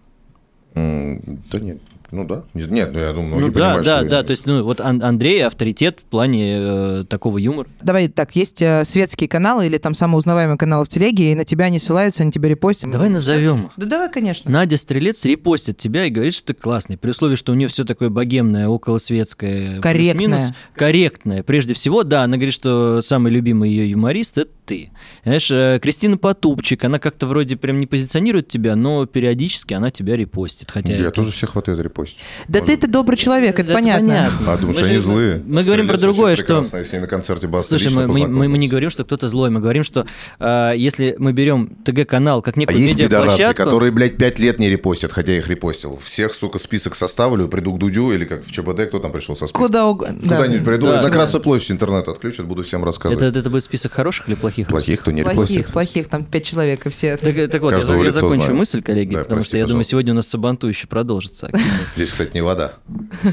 [0.75, 1.79] М, Да нет,
[2.13, 2.43] ну да.
[2.53, 4.23] Не- Нет, ну я думаю, ну многие да, понимают, да, что- да.
[4.23, 7.67] То есть, ну вот Ан- Андрей авторитет в плане э, такого юмора.
[7.81, 11.65] Давай так, есть э, светские каналы или там самоузнаваемые каналы в телеге, и на тебя
[11.65, 12.91] они ссылаются, они тебя репостят.
[12.91, 13.69] Давай назовем.
[13.77, 14.49] Да давай, конечно.
[14.51, 17.83] Надя Стрелец репостит тебя и говорит, что ты классный, при условии, что у нее все
[17.83, 20.13] такое богемное, околосветское, Корректное.
[20.27, 20.53] плюс-минус.
[20.75, 21.43] корректное.
[21.43, 24.91] Прежде всего, да, она говорит, что самый любимый ее юморист это ты.
[25.25, 30.15] Знаешь, э, Кристина Потупчик, она как-то вроде прям не позиционирует тебя, но периодически она тебя
[30.15, 30.71] репостит.
[30.71, 32.19] Хотя Я это- тоже всех хватает репостить.
[32.47, 34.29] Да ты ты добрый человек, это, понятно.
[34.47, 35.41] А думаешь, Мы они же- злые?
[35.45, 36.65] Мы говорим про другое, что...
[36.73, 39.83] Если на концерте Баста Слушай, мы, мы- мы- не говорим, что кто-то злой, мы говорим,
[39.83, 40.05] что
[40.39, 44.69] э, если мы берем ТГ-канал как А некую есть пидорасы, которые, блядь, пять лет не
[44.69, 45.99] репостят, хотя я их репостил.
[46.01, 49.47] Всех, сука, список составлю, приду к Дудю или как в ЧБД, кто там пришел со
[49.47, 49.65] списком.
[49.65, 50.17] Куда угодно.
[50.21, 50.37] да.
[50.37, 51.01] Куда-нибудь приду, Да.
[51.01, 53.23] на Красную площадь интернет отключат, буду всем рассказывать.
[53.23, 54.67] Это, это будет список хороших или плохих?
[54.67, 55.73] Плохих, кто не Плохих, репостит.
[55.73, 57.17] плохих, там пять человек и все.
[57.17, 58.55] Так, так вот, я, я закончу знаю.
[58.57, 59.91] мысль, коллеги, Да, потому прости, что я думаю, пожалуйста.
[59.91, 61.49] сегодня у нас Сабанту еще продолжится.
[61.95, 62.73] Здесь, кстати, не вода.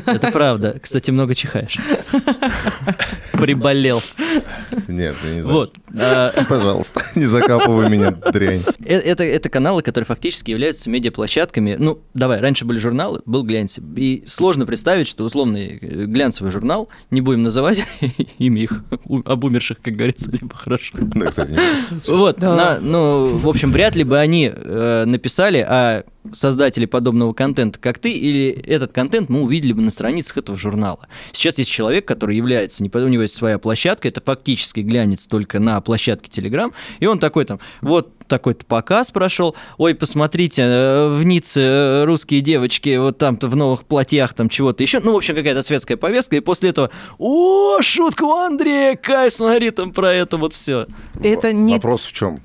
[0.07, 0.79] Это правда.
[0.81, 1.79] Кстати, много чихаешь.
[3.33, 4.03] Приболел.
[4.89, 5.59] Нет, я не знаю.
[5.59, 5.75] Вот.
[5.99, 8.63] А, Пожалуйста, не закапывай меня, дрянь.
[8.85, 11.77] э- Это, это каналы, которые фактически являются медиаплощадками.
[11.79, 13.79] Ну, давай, раньше были журналы, был глянец.
[13.97, 17.85] И сложно представить, что условный э, глянцевый журнал, не будем называть
[18.39, 18.85] имя их
[19.25, 20.93] об умерших, как говорится, либо хорошо.
[21.01, 21.59] Да, кстати,
[22.07, 22.55] Вот, Да.
[22.57, 27.99] на- ну, в общем, вряд ли бы они э, написали о создателе подобного контента, как
[27.99, 31.09] ты, или этот контент мы увидели бы на страницах этого журнала.
[31.33, 35.80] Сейчас есть человек, который является, у него есть своя площадка, это фактически глянец только на
[35.81, 41.61] площадке Telegram, и он такой там, вот такой-то показ прошел, ой, посмотрите, э, в Ницце
[41.61, 45.63] э, русские девочки вот там-то в новых платьях, там чего-то еще, ну, в общем, какая-то
[45.63, 50.55] светская повестка, и после этого, о, шутка у Андрея, Кай, смотри там про это вот
[50.55, 50.87] все.
[51.23, 51.75] Это не...
[51.75, 52.41] Вопрос в чем?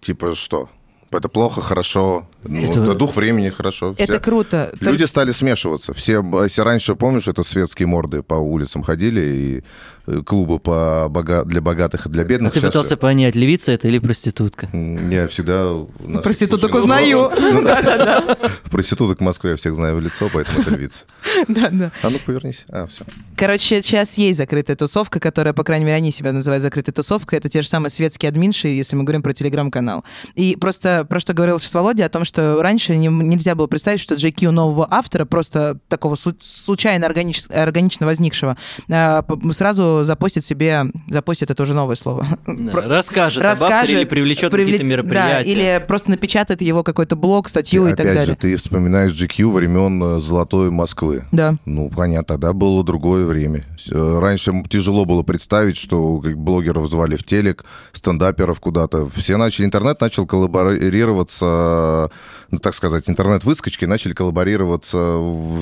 [0.00, 0.68] Типа что?
[1.10, 2.26] Это плохо, хорошо.
[2.42, 3.94] Ну, Это- это дух времени, хорошо.
[3.98, 4.72] Это Все- круто.
[4.80, 5.92] Люди стали смешиваться.
[5.92, 9.62] Все, если раньше, помнишь, это светские морды по улицам ходили, и
[10.06, 12.52] э, клубы по бога- для богатых и для А бедных.
[12.54, 14.68] ты Щас- пытался понять, левица это или проститутка?
[14.72, 15.74] Я всегда...
[16.22, 17.30] Проституток узнаю.
[17.40, 17.62] Ну.
[18.70, 21.04] Проституток в Москве я всех знаю в лицо, поэтому это львица.
[21.48, 21.90] Да, да.
[22.02, 22.64] А ну повернись.
[22.68, 23.04] А, все.
[23.36, 27.38] Короче, сейчас есть закрытая тусовка, которая, по крайней мере, они себя называют закрытой тусовкой.
[27.38, 30.04] Это те же самые светские админши, если мы говорим про телеграм-канал.
[30.34, 34.00] И просто про что говорил сейчас Володя, о том, что раньше не- нельзя было представить,
[34.00, 38.56] что JQ нового автора, просто такого слу- случайно органич- органично возникшего,
[38.88, 42.26] а, сразу запостит себе, запостит это уже новое слово.
[42.46, 45.34] Да, Про- Расскажет, авторе или привлечет привле- какие-то мероприятия.
[45.34, 48.36] Да, или просто напечатает его какой-то блог, статью и Опять так же, далее.
[48.36, 51.24] ты вспоминаешь GQ времен э, Золотой Москвы.
[51.32, 51.56] Да.
[51.64, 53.64] Ну, понятно, тогда было другое время.
[53.90, 59.08] Э, Раньше тяжело было представить, что блогеров звали в телек, стендаперов куда-то.
[59.10, 62.10] Все начали, интернет начал коллаборироваться
[62.50, 64.96] ну, так сказать, интернет-выскочки начали коллаборироваться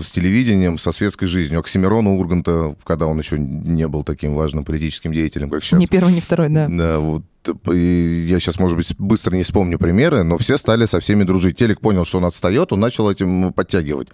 [0.03, 1.61] с телевидением, со светской жизнью.
[1.61, 5.81] Оксимирона Урганта, когда он еще не был таким важным политическим деятелем, как сейчас.
[5.81, 6.69] Не первый, не второй, да.
[6.69, 7.25] Да, вот
[7.67, 11.57] я сейчас, может быть, быстро не вспомню примеры, но все стали со всеми дружить.
[11.57, 14.09] Телек понял, что он отстает, он начал этим подтягивать.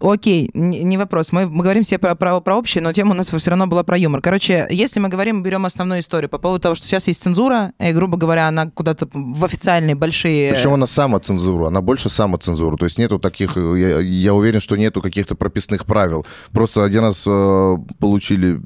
[0.00, 1.32] Окей, не вопрос.
[1.32, 3.82] Мы, мы говорим все про, про, про общее, но тема у нас все равно была
[3.82, 4.20] про юмор.
[4.20, 7.92] Короче, если мы говорим, берем основную историю по поводу того, что сейчас есть цензура, и,
[7.92, 10.52] грубо говоря, она куда-то в официальные большие...
[10.52, 12.76] Причем она самоцензура, она больше самоцензура.
[12.76, 16.26] То есть нету таких, э, я, я уверен, что нету каких-то прописных правил.
[16.52, 18.60] Просто один раз э, получили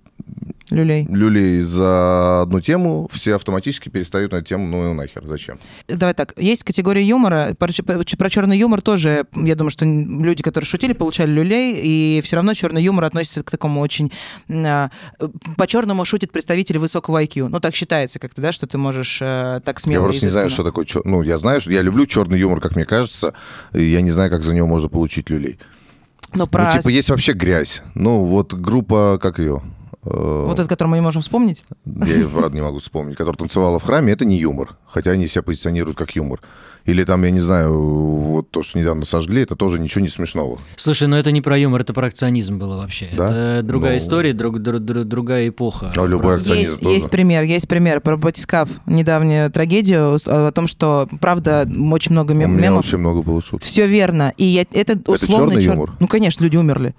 [0.71, 1.07] Люлей.
[1.09, 5.59] люлей за одну тему, все автоматически перестают на эту тему, ну и нахер, зачем?
[5.89, 7.55] Давай так, есть категория юмора.
[7.59, 7.73] Про,
[8.19, 12.55] про черный юмор тоже, я думаю, что люди, которые шутили, получали люлей, и все равно
[12.55, 14.13] черный юмор относится к такому очень...
[14.49, 14.91] а,
[15.57, 17.49] По-черному шутит представитель высокого IQ.
[17.49, 20.51] Ну, так считается как-то, да, что ты можешь э, так смело я просто не знаю,
[20.51, 23.35] что такое Ну, я знаю, что я люблю черный юмор, как мне кажется,
[23.73, 25.59] и я не знаю, как за него можно получить люлей.
[26.33, 26.67] Но про...
[26.67, 27.83] Ну, типа, есть вообще грязь.
[27.95, 29.63] Ну, вот группа, как ее?
[30.05, 31.65] Э, Вот это, который мы не можем вспомнить.
[31.85, 33.17] Я, её, правда, не могу вспомнить.
[33.17, 34.77] Которая танцевала в храме, это не юмор.
[34.87, 36.41] Хотя они себя позиционируют как юмор.
[36.87, 40.59] Или там, я не знаю, вот то, что недавно сожгли, это тоже ничего не смешного.
[40.77, 43.11] Слушай, ну это не про юмор, это про акционизм было вообще.
[43.15, 43.59] Да?
[43.59, 43.99] Это другая Ну.
[43.99, 45.93] история, друг- друг- друг- другая эпоха.
[45.95, 46.95] А любой акционизм Есть, тоже.
[46.95, 48.71] есть пример, есть пример про батискаф.
[48.87, 52.87] Недавнюю трагедию о том, что, правда, очень много У мем- меня мемов.
[52.87, 53.63] очень много было шуток.
[53.65, 54.33] Все верно.
[54.39, 55.93] И я, это условно черный чер- юмор?
[56.01, 56.95] Ну, конечно, люди умерли.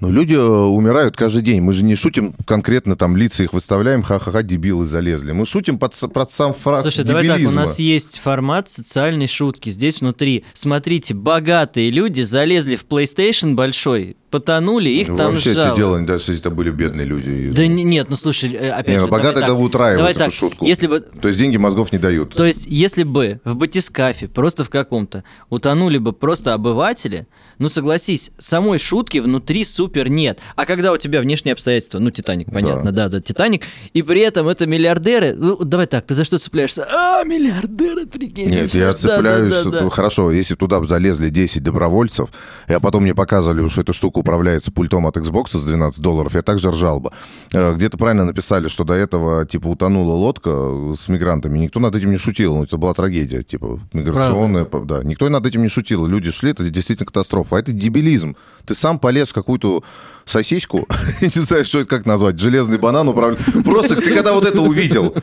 [0.00, 1.60] Но люди э, умирают каждый день.
[1.62, 5.32] Мы же не шутим конкретно, там, лица их выставляем, ха-ха-ха, дебилы залезли.
[5.32, 7.62] Мы шутим под, под сам фраг Слушай, давай так, у дебилизма.
[7.62, 9.70] нас есть формат социальной шутки.
[9.70, 15.66] Здесь внутри, смотрите, богатые люди залезли в PlayStation большой, потонули, их там Вообще сжало.
[15.68, 17.50] это дело, даже если это были бедные люди.
[17.54, 20.12] Да не- нет, ну слушай, э, опять Не, же, ну давай богатые это утраивают Давай
[20.12, 20.66] эту так, шутку.
[20.66, 22.34] Если бы То есть деньги мозгов не дают.
[22.34, 27.26] То есть, если бы в батискафе, просто в каком-то, утонули бы просто обыватели,
[27.58, 30.38] ну согласись, самой шутки внутри супер нет.
[30.56, 34.48] А когда у тебя внешние обстоятельства, ну Титаник, понятно, да, да, Титаник, и при этом
[34.48, 36.86] это миллиардеры, ну давай так, ты за что цепляешься?
[36.92, 38.50] А, миллиардеры, прикинь.
[38.50, 39.52] Нет, Да, я да, цепляюсь.
[39.52, 39.90] да, да, да.
[39.90, 42.28] Хорошо, если туда бы залезли 10 добровольцев,
[42.66, 46.42] а потом мне показывали, что эта штука управляется пультом от Xbox за 12 долларов, я
[46.42, 47.10] также ржал бы.
[47.52, 50.50] Э, Где-то правильно написали, что до этого, типа, утонула лодка
[50.98, 51.58] с мигрантами.
[51.58, 52.56] Никто над этим не шутил.
[52.56, 54.64] Ну, это была трагедия, типа, миграционная.
[54.64, 55.02] по- Да.
[55.02, 56.06] Никто над этим не шутил.
[56.06, 57.45] Люди шли, это действительно катастрофа.
[57.50, 58.36] А это дебилизм.
[58.66, 59.82] Ты сам полез в какую-то
[60.24, 60.86] сосиску,
[61.20, 63.64] не знаю, что это как назвать, железный банан управляет.
[63.64, 65.14] Просто ты когда вот это увидел,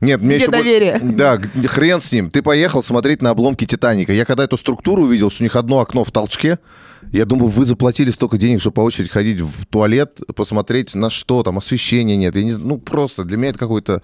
[0.00, 0.52] нет, мне Где еще...
[0.52, 1.00] доверие?
[1.02, 2.30] Да, хрен с ним.
[2.30, 4.12] Ты поехал смотреть на обломки Титаника.
[4.12, 6.58] Я когда эту структуру увидел, что у них одно окно в толчке,
[7.12, 11.42] я думаю, вы заплатили столько денег, чтобы по очереди ходить в туалет, посмотреть на что
[11.42, 12.34] там, освещения нет.
[12.36, 14.02] Я не, ну, просто для меня это какой-то...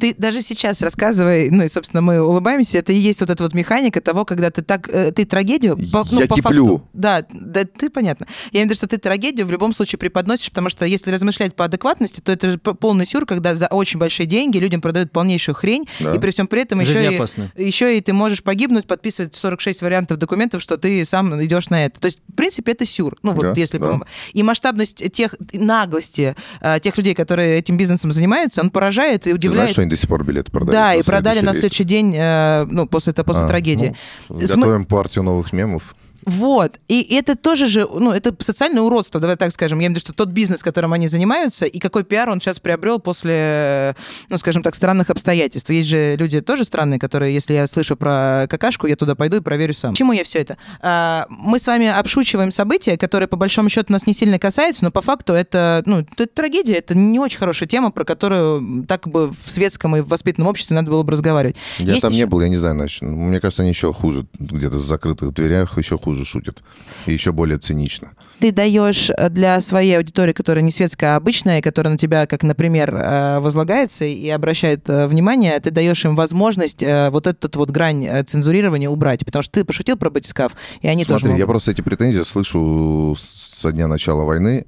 [0.00, 3.54] Ты даже сейчас рассказывай, ну и, собственно, мы улыбаемся, это и есть вот эта вот
[3.54, 5.76] механика того, когда ты так, э, ты трагедию...
[5.92, 6.66] по- ну, Я по киплю.
[6.66, 8.26] факту- да, да, ты понятно.
[8.52, 11.54] Я имею в виду, что ты трагедию в любом случае преподносишь, потому что если размышлять
[11.56, 15.54] по адекватности, то это же полный сюр, когда за очень большие деньги людям продают полнейшую
[15.54, 16.14] хрень, Да.
[16.14, 17.12] и при всем при этом еще
[17.56, 21.84] и, еще и ты можешь погибнуть, подписывать 46 вариантов документов, что ты сам идешь на
[21.86, 22.00] это.
[22.00, 23.16] То есть, в принципе, это сюр.
[23.22, 24.00] Ну, вот Да, если да.
[24.32, 29.34] И масштабность тех, наглости э, тех людей, которые этим бизнесом занимаются, он поражает и Ты
[29.34, 29.54] удивляет.
[29.56, 30.72] знаешь, что они до сих пор билеты продают?
[30.72, 33.94] Да, и продали на следующий день, э, ну, после, это, после А, трагедии.
[34.28, 35.94] ну, готовим партию новых мемов.
[36.26, 36.78] Вот.
[36.88, 39.78] И это тоже же, ну, это социальное уродство, давай так скажем.
[39.78, 42.58] Я имею в виду, что тот бизнес, которым они занимаются, и какой пиар он сейчас
[42.60, 43.94] приобрел после,
[44.28, 45.70] ну, скажем так, странных обстоятельств.
[45.70, 49.40] Есть же люди тоже странные, которые, если я слышу про какашку, я туда пойду и
[49.40, 49.92] проверю сам.
[49.92, 50.56] Почему я все это?
[50.80, 54.90] А, Мы с вами обшучиваем события, которые, по большому счету, нас не сильно касаются, но
[54.90, 59.30] по факту это, ну, это трагедия, это не очень хорошая тема, про которую так бы
[59.30, 61.56] в светском и в воспитанном обществе надо было бы разговаривать.
[61.78, 64.26] Я Есть там не еще- был, я не знаю, значит, мне кажется, они еще хуже,
[64.38, 66.62] где-то в закрытых дверях еще хуже шутят.
[67.06, 68.12] И еще более цинично.
[68.38, 72.42] ты даешь э, для своей аудитории, которая не светская, а обычная, которая на тебя, как,
[72.42, 78.24] например, э, возлагается и обращает э, внимание, ты даешь им возможность вот эту вот грань
[78.26, 81.46] цензурирования убрать, потому что ты пошутил про батискаф, и они Смотри, тоже я могут.
[81.48, 84.66] просто эти претензии слышу со дня начала войны.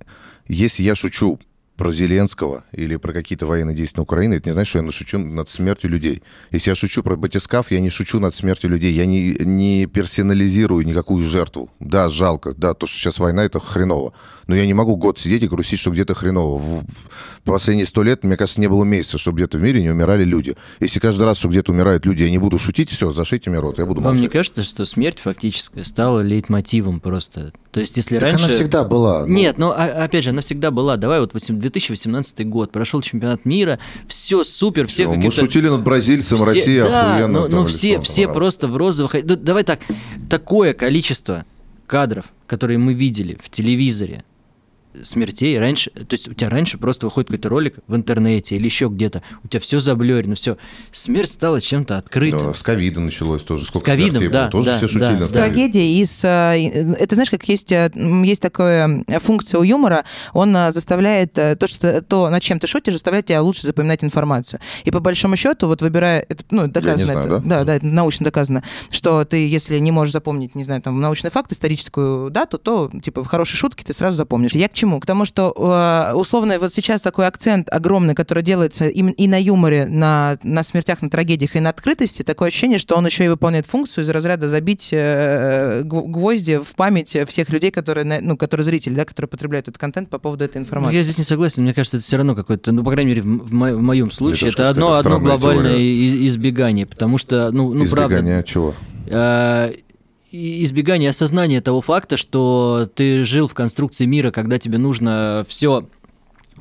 [0.48, 1.38] Если я шучу
[1.76, 5.18] про Зеленского или про какие-то военные действия на Украине, это не значит, что я шучу
[5.18, 6.22] над смертью людей.
[6.50, 8.92] Если я шучу про батискаф, я не шучу над смертью людей.
[8.92, 11.70] Я не, не персонализирую никакую жертву.
[11.80, 12.54] Да, жалко.
[12.54, 14.12] Да, то, что сейчас война, это хреново.
[14.46, 16.56] Но я не могу год сидеть и грустить, что где-то хреново.
[16.56, 19.90] В, в последние сто лет, мне кажется, не было месяца, чтобы где-то в мире не
[19.90, 20.54] умирали люди.
[20.80, 23.78] Если каждый раз, что где-то умирают люди, я не буду шутить, все, зашите мне рот,
[23.78, 24.32] я буду Вам не молчать.
[24.32, 28.44] кажется, что смерть фактическая стала лейтмотивом просто То есть, если Так раньше...
[28.46, 29.26] она всегда была.
[29.26, 29.34] ну.
[29.34, 30.96] Нет, но а- опять же, она всегда была.
[30.96, 35.82] Давай вот восем- 2018 год, прошел чемпионат мира, все супер, все Всё, Мы шутили над
[35.82, 37.48] бразильцем, все- Россия да, охуенно.
[37.48, 39.14] но или все, все просто в розовых...
[39.24, 39.80] Да, давай так,
[40.28, 41.44] такое количество
[41.86, 44.24] кадров, которые мы видели в телевизоре,
[45.04, 48.88] смертей раньше, то есть у тебя раньше просто выходит какой-то ролик в интернете или еще
[48.88, 50.56] где-то, у тебя все заблюрено, все.
[50.92, 52.48] Смерть стала чем-то открытым.
[52.48, 53.64] Да, с ковида началось тоже.
[53.66, 54.50] Сколько ковидом, смертей да, было.
[54.50, 55.20] Тоже да, все шутили да.
[55.20, 55.42] С С ковидом.
[55.54, 56.24] трагедией и с...
[56.24, 57.90] э, Это знаешь, как есть, э,
[58.24, 62.66] есть такая функция у юмора, он э, заставляет э, то, что то, над чем ты
[62.66, 64.60] шутишь, заставляет тебя лучше запоминать информацию.
[64.84, 67.64] И по большому счету, вот выбирая, это, ну, доказано, знаю, это, да?
[67.64, 71.52] да, это научно доказано, что ты, если не можешь запомнить, не знаю, там, научный факт,
[71.52, 74.52] историческую дату, то, типа, в хорошей шутке ты сразу запомнишь.
[74.52, 74.85] Я к чему?
[75.00, 79.40] К тому, что, э, условно, вот сейчас такой акцент огромный, который делается и, и на
[79.42, 83.28] юморе, на, на смертях, на трагедиях, и на открытости, такое ощущение, что он еще и
[83.28, 88.64] выполняет функцию из разряда забить э, гв- гвозди в память всех людей, которые, ну, которые
[88.64, 90.96] зрители, да, которые потребляют этот контент по поводу этой Ну, информации.
[90.96, 93.52] Я здесь не согласен, мне кажется, это все равно какое-то, ну, по крайней мере, в,
[93.52, 96.26] мо- в моем случае, тоже это одно, одно глобальное теория.
[96.28, 98.74] избегание, потому что, ну, ну правда, Избегание чего?
[99.06, 99.72] э,
[100.30, 105.86] избегание осознания того факта, что ты жил в конструкции мира, когда тебе нужно все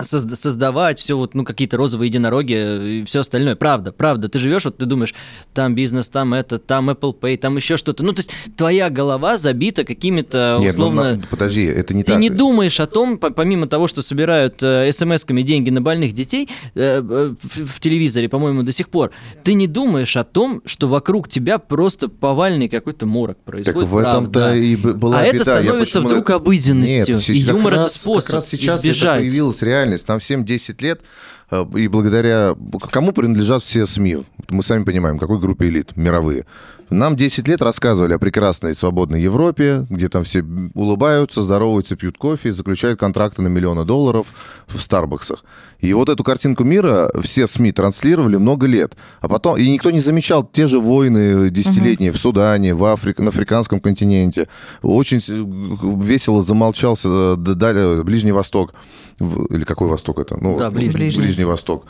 [0.01, 3.55] создавать, все вот, ну, какие-то розовые единороги и все остальное.
[3.55, 4.29] Правда, правда.
[4.29, 5.13] Ты живешь, вот ты думаешь,
[5.53, 8.03] там бизнес, там это, там Apple Pay, там еще что-то.
[8.03, 11.15] Ну, то есть твоя голова забита какими-то Нет, ну, условно...
[11.15, 12.21] на- подожди, это не Ты так.
[12.21, 16.49] не думаешь о том, по- помимо того, что собирают э, смс-ками деньги на больных детей
[16.75, 19.11] э, э, в, в телевизоре, по-моему, до сих пор,
[19.43, 23.89] ты не думаешь о том, что вокруг тебя просто повальный какой-то морок Так происходит.
[23.89, 25.35] в этом-то и была а беда.
[25.35, 27.15] это становится почему- вдруг обыденностью.
[27.15, 29.19] Нет, и юмор это способ Как раз сейчас это избежать.
[29.21, 30.07] появилась реальность.
[30.07, 31.01] Нам всем 10 лет,
[31.51, 32.55] э, и благодаря...
[32.91, 34.23] Кому принадлежат все СМИ?
[34.49, 36.45] Мы сами понимаем, какой группе элит мировые.
[36.89, 40.45] Нам 10 лет рассказывали о прекрасной свободной Европе, где там все
[40.75, 44.27] улыбаются, здороваются, пьют кофе заключают контракты на миллионы долларов
[44.67, 45.43] в Старбаксах.
[45.79, 48.95] И вот эту картинку мира все СМИ транслировали много лет.
[49.21, 49.57] А потом...
[49.57, 54.47] И никто не замечал те же войны десятилетние в Судане, в Африке, на африканском континенте.
[54.81, 55.21] Очень
[56.01, 58.73] весело замолчался э, далее Ближний Восток.
[59.19, 60.37] Или какой Восток это?
[60.41, 60.99] Ну, Да, Ближний.
[60.99, 61.23] Ближний.
[61.23, 61.85] Ближний Восток.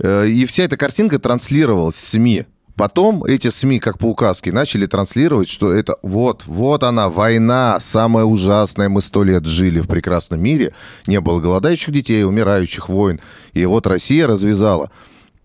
[0.00, 2.46] Э, И вся эта картинка транслировалась в СМИ.
[2.78, 8.24] Потом эти СМИ, как по указке, начали транслировать, что это вот, вот она, война, самая
[8.24, 10.72] ужасная, мы сто лет жили в прекрасном мире,
[11.08, 13.18] не было голодающих детей, умирающих войн,
[13.52, 14.92] и вот Россия развязала.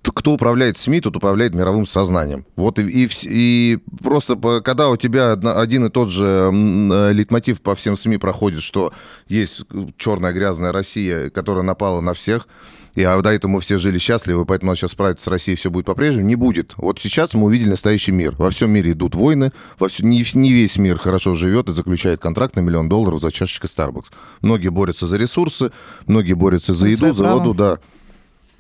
[0.03, 2.45] Кто управляет СМИ, тот управляет мировым сознанием.
[2.55, 7.73] Вот и, и, и просто когда у тебя один и тот же э, лейтмотив по
[7.73, 8.93] всем СМИ проходит, что
[9.27, 9.61] есть
[9.97, 12.47] черная грязная Россия, которая напала на всех,
[12.95, 15.71] и а до этого мы все жили счастливы, поэтому надо сейчас справиться с Россией, все
[15.71, 16.73] будет по-прежнему, не будет.
[16.77, 18.35] Вот сейчас мы увидели настоящий мир.
[18.37, 22.19] Во всем мире идут войны, во всё- не, не весь мир хорошо живет и заключает
[22.19, 24.11] контракт на миллион долларов за чашечкой Starbucks.
[24.41, 25.71] Многие борются за ресурсы,
[26.05, 27.79] многие борются за еду, за воду, да.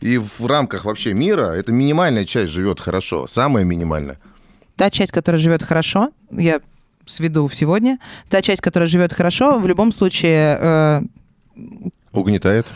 [0.01, 4.19] И в рамках вообще мира эта минимальная часть живет хорошо, самая минимальная.
[4.75, 6.59] Та часть, которая живет хорошо, я
[7.05, 11.01] сведу сегодня, та часть, которая живет хорошо, в любом случае э,
[12.13, 12.67] Угнетает.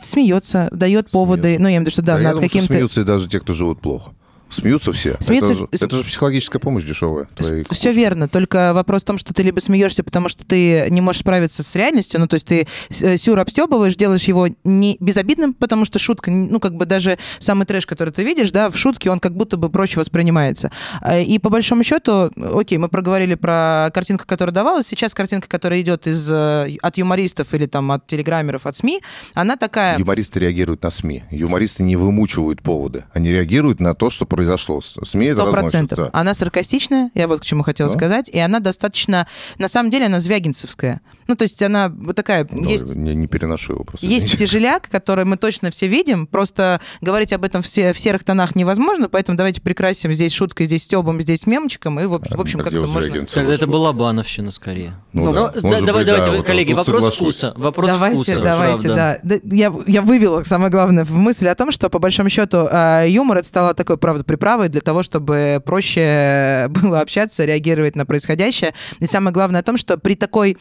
[0.00, 2.66] Смеется, дает поводы, ну, я имею в виду, что да, я над каким-то...
[2.66, 4.12] смеются и даже те, кто живут плохо.
[4.52, 5.16] Смеются все.
[5.20, 7.26] Смеются- Это, же, это же психологическая помощь дешевая.
[7.34, 11.00] твоей Все верно, только вопрос в том, что ты либо смеешься, потому что ты не
[11.00, 12.66] можешь справиться с реальностью, ну, то есть ты
[13.00, 17.66] э, сюр обстебываешь, делаешь его не безобидным, потому что шутка, ну, как бы даже самый
[17.66, 20.70] трэш, который ты видишь, да, в шутке он как будто бы проще воспринимается.
[21.00, 25.80] А, И по большому счету, окей, мы проговорили про картинку, которая давалась, сейчас картинка, которая
[25.80, 29.00] идет из, э, от юмористов или там от телеграммеров, от СМИ,
[29.34, 29.98] она такая...
[29.98, 31.24] Юмористы реагируют на СМИ.
[31.30, 33.04] Юмористы не вымучивают поводы.
[33.12, 34.80] Они реагируют на то, что произошло.
[34.80, 35.60] СМИ это Сто разносят.
[35.62, 35.98] процентов.
[35.98, 36.10] да.
[36.12, 37.94] Она саркастичная, я вот к чему хотела Да.
[37.96, 39.26] сказать, и она достаточно,
[39.58, 41.00] на самом деле, она звягинцевская.
[41.32, 42.94] Ну, то есть она вот такая, Ну, есть...
[42.94, 44.04] Не, не переношу его просто.
[44.04, 44.44] Есть извините.
[44.44, 49.08] тяжеляк, который мы точно все видим, просто говорить об этом все, в серых тонах невозможно,
[49.08, 52.64] поэтому давайте прикрасим здесь шуткой, здесь стебом, здесь мемчиком, и, в общем, в общем А
[52.64, 53.24] как-то можно...
[53.24, 53.66] Тогда это шутка?
[53.66, 54.92] была бановщина скорее.
[55.14, 55.52] Ну, Ну, да.
[55.54, 57.16] Ну, да, давай, быть, давайте, да, вот коллеги, вопрос соглашусь.
[57.16, 57.54] вкуса.
[57.56, 58.40] Вопрос давайте, вкуса.
[58.42, 59.20] давайте, правда.
[59.22, 59.38] да.
[59.38, 63.06] Да, Я, я вывела, самое главное, в мысль о том, что, по большому счету, э,
[63.08, 68.74] юмор это стало такой, правда, приправой для того, чтобы проще было общаться, реагировать на происходящее.
[68.98, 70.58] И самое главное о том, что при такой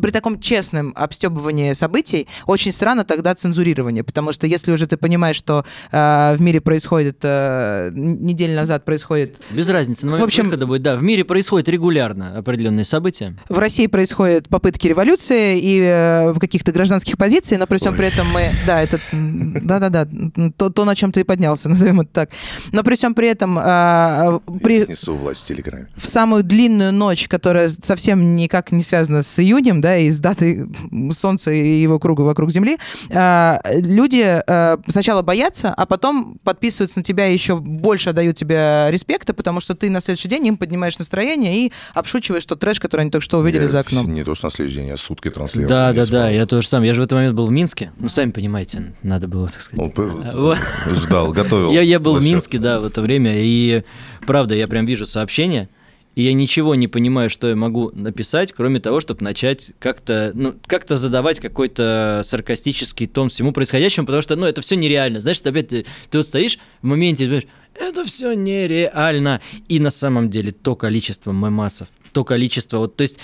[0.00, 5.36] при таком честном обстебывании событий очень странно тогда цензурирование, потому что если уже ты понимаешь,
[5.36, 9.36] что э, в мире происходит, э, неделю назад происходит...
[9.50, 13.36] Без разницы, на момент В общем- выхода будет, да, в мире происходят регулярно определенные события.
[13.48, 18.26] В России происходят попытки революции и э, каких-то гражданских позиций, но при всем при этом
[18.32, 18.50] мы...
[18.66, 18.98] Да, это...
[19.12, 20.08] Да-да-да,
[20.56, 22.30] то, то, на чем ты и поднялся, назовем это так.
[22.72, 23.58] Но при всем при этом...
[23.58, 25.88] э, при, Снесу власть в Телеграме.
[25.96, 30.66] в самую длинную ночь, которая совсем никак не связана с июнем, да, и с датой
[31.12, 32.78] Солнца и его круга вокруг Земли,
[33.10, 38.86] э, люди э, сначала боятся, а потом подписываются на тебя и еще больше отдают тебе
[38.88, 43.02] респекта, потому что ты на следующий день им поднимаешь настроение и обшучиваешь тот трэш, который
[43.02, 44.12] они только что увидели Я за окном.
[44.14, 45.68] Не то, что на следующий день, а сутки транслировал.
[45.68, 46.20] Да, да, спал.
[46.20, 46.82] да, я тоже сам.
[46.82, 47.92] Я же в этот момент был в Минске.
[47.98, 49.84] Ну, сами понимаете, надо было, так сказать.
[49.84, 50.02] Он п-
[50.34, 50.58] Вот.
[50.92, 51.72] ждал, готовил.
[51.72, 52.22] Я, я был в.
[52.22, 53.82] Минске, да, в это время, и
[54.26, 55.68] правда, я прям вижу сообщение,
[56.14, 60.54] и я ничего не понимаю, что я могу написать, кроме того, чтобы начать как-то, ну,
[60.66, 65.20] как-то задавать какой-то саркастический тон всему происходящему, потому что, ну, это все нереально.
[65.20, 69.40] Знаешь, ты опять ты, ты вот стоишь в моменте, думаешь, это все нереально.
[69.68, 73.18] И на самом деле то количество мемасов, то количество, вот, то есть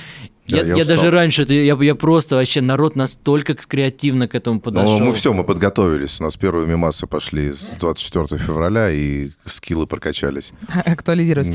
[0.49, 0.97] Да, я, я я устал.
[0.97, 4.99] даже раньше, я, я просто вообще, народ настолько креативно к этому подошел.
[4.99, 6.21] Ну, мы все, мы подготовились.
[6.21, 10.53] У нас первые мемасы пошли с 24 февраля, и скиллы прокачались.
[10.85, 11.51] Актуализировать.
[11.51, 11.55] Да.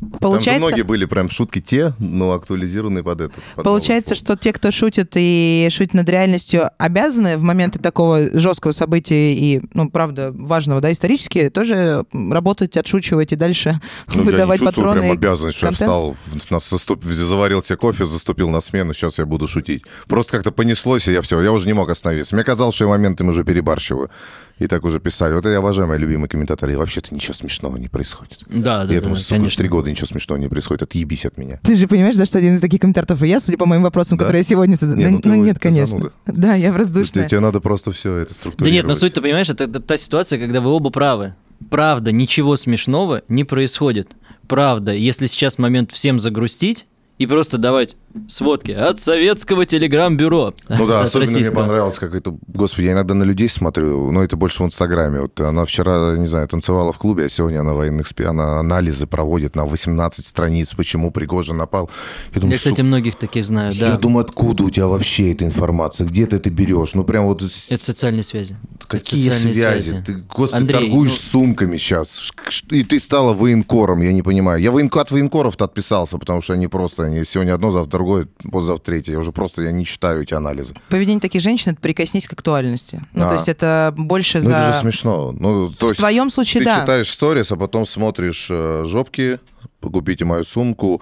[0.00, 3.34] Там же Получается, многие были прям шутки те, но актуализированные под это.
[3.56, 8.72] под Получается, что те, кто шутит и шутит над реальностью, обязаны в моменты такого жесткого
[8.72, 13.80] события и, ну, правда, важного, да, исторически, тоже работать, отшучивать и дальше
[14.14, 15.00] Ну, выдавать я не чувствую патроны.
[15.00, 19.24] прям обязанность, что я встал, в- на- заварил себе кофе, заступил на смену, сейчас я
[19.26, 19.84] буду шутить.
[20.06, 22.34] Просто как-то понеслось, и я все, я уже не мог остановиться.
[22.34, 24.10] Мне казалось, что я моментами уже перебарщиваю.
[24.58, 25.32] И так уже писали.
[25.32, 26.72] Вот это я обожаю мои любимые комментаторы.
[26.72, 28.40] И вообще-то ничего смешного не происходит.
[28.48, 29.62] Да, да, я да, думаю, сука, конечно.
[29.62, 30.82] три года ничего смешного не происходит.
[30.82, 31.58] Отъебись от меня.
[31.62, 34.18] Ты же понимаешь, за что один из таких комментаторов и я, судя по моим вопросам,
[34.18, 34.24] Да?
[34.24, 34.98] которые я сегодня задала.
[34.98, 35.98] Не, Ну, ну ты ну, вот- нет, ты конечно.
[35.98, 36.12] зануда.
[36.26, 37.28] Да, я Слушай, воздушная.
[37.28, 38.74] тебе надо просто все это Да структурировать.
[38.74, 41.34] нет, но суть-то, понимаешь, это, это та ситуация, когда вы оба правы.
[41.70, 44.10] Правда, ничего смешного не происходит.
[44.48, 46.86] Правда, если сейчас момент всем загрустить
[47.18, 47.96] и просто давать
[48.28, 50.54] сводки от советского телеграм-бюро.
[50.68, 52.36] Ну да, особенно мне понравилось, как это...
[52.46, 55.20] Господи, я иногда на людей смотрю, но это больше в Инстаграме.
[55.20, 58.24] Вот она вчера, не знаю, танцевала в клубе, а сегодня она военных спи...
[58.24, 61.90] Она анализы проводит на 18 страниц, почему Пригожин напал.
[62.34, 63.98] Я думаю, Я, кстати, многих таких знаю, я да.
[63.98, 66.06] думаю, откуда у тебя вообще эта информация?
[66.06, 66.94] Где ты это берешь?
[66.94, 68.56] Ну прям вот Это социальные связи.
[68.86, 69.88] какие социальные связи?
[69.90, 70.04] связи.
[70.04, 72.32] Ты, господи, Андрей, торгуешь ну- сумками сейчас.
[72.70, 74.60] И ты стала военкором, я не понимаю.
[74.60, 75.00] Я военко...
[75.00, 77.04] от военкоров-то отписался, потому что они просто...
[77.04, 78.07] Они сегодня одно, завтра другое,
[78.50, 79.12] послезавтра третье.
[79.12, 80.74] Я уже просто я не читаю эти анализы.
[80.88, 83.02] Поведение таких женщин— это прикоснись к актуальности.
[83.12, 83.28] Ну, А.
[83.28, 84.52] то есть это больше Ну, за...
[84.56, 85.32] это же смешно.
[85.38, 86.80] Ну, то В есть твоем случае, ты да.
[86.80, 89.38] читаешь сторис, а потом смотришь э, жопки,
[89.80, 91.00] купите мою сумку,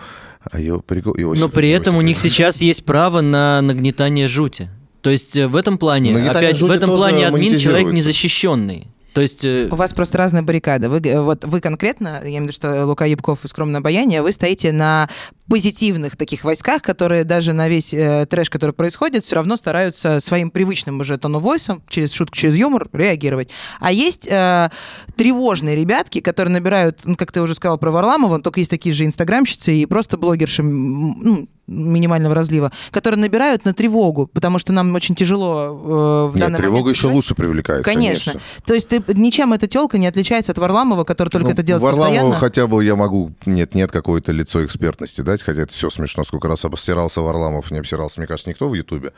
[0.51, 1.15] а ее прикол...
[1.17, 4.69] Иосиф- Но при этом у Иосиф- них сейчас есть право на нагнетание жути.
[5.03, 8.89] То есть э, в этом плане, Нагнетание опять в этом плане админ человек незащищенный.
[9.13, 10.91] То есть э, У вас просто разная баррикада.
[10.91, 14.31] Вы, вот вы конкретно, я имею в виду, что Лука Ябков и скромное обаяние, вы
[14.31, 15.09] стоите на
[15.49, 20.51] позитивных таких войсках, которые даже на весь э, трэш, который происходит, все равно стараются своим
[20.51, 23.51] привычным уже тону войсом, через шутку, через юмор реагировать.
[23.81, 24.71] А есть э,
[25.17, 29.05] тревожные ребятки, которые набирают, ну, как ты уже сказал про Варламова, только есть такие же
[29.05, 35.15] инстаграмщицы и просто блогерши ну, минимального разлива, которые набирают на тревогу, потому что нам очень
[35.15, 38.33] тяжело э, в Нет, данный тревога момент еще лучше привлекает, Конечно.
[38.35, 38.41] конечно.
[38.65, 41.83] То есть ты, ничем эта телка не отличается от Варламова, который только Ну, это делает
[41.83, 42.37] Варламову постоянно.
[42.37, 46.65] хотя бы я могу нет-нет какое-то лицо экспертности дать, хотя это все смешно, сколько раз
[46.65, 49.13] обостирался Варламов, не обсирался, мне кажется, никто в Ютубе.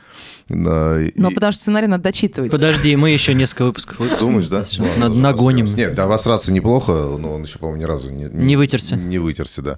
[0.49, 2.51] Да, и- Но потому что сценарий надо дочитывать.
[2.51, 4.25] подожди, мы еще несколько выпусков выпустим.
[4.25, 4.65] Думаешь, да?
[4.97, 5.65] Надо нагоним.
[5.65, 8.25] Нет, да, обосраться неплохо, но он еще, по-моему, ни разу не...
[8.25, 8.95] Не вытерся.
[8.95, 9.77] Не вытерся, да.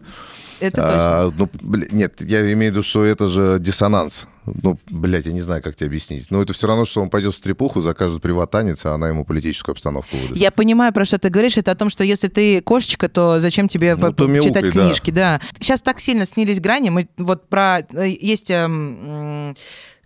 [0.61, 0.95] Это точно.
[0.97, 4.27] А, ну, бля, нет, я имею в виду, что это же диссонанс.
[4.45, 6.31] Ну, блядь, я не знаю, как тебе объяснить.
[6.31, 9.73] Но это все равно, что он пойдет в стрепуху, закажет приват-танец, а она ему политическую
[9.73, 10.35] обстановку выдаст.
[10.39, 11.57] Я понимаю, про что ты говоришь.
[11.57, 14.71] Это о том, что если ты кошечка, то зачем тебе Ну, то мяукай, читать да.
[14.71, 15.41] книжки, да.
[15.59, 16.89] Сейчас так сильно снились грани.
[16.89, 17.81] Мы вот про...
[17.93, 18.49] э, Есть...
[18.49, 19.55] эм, м,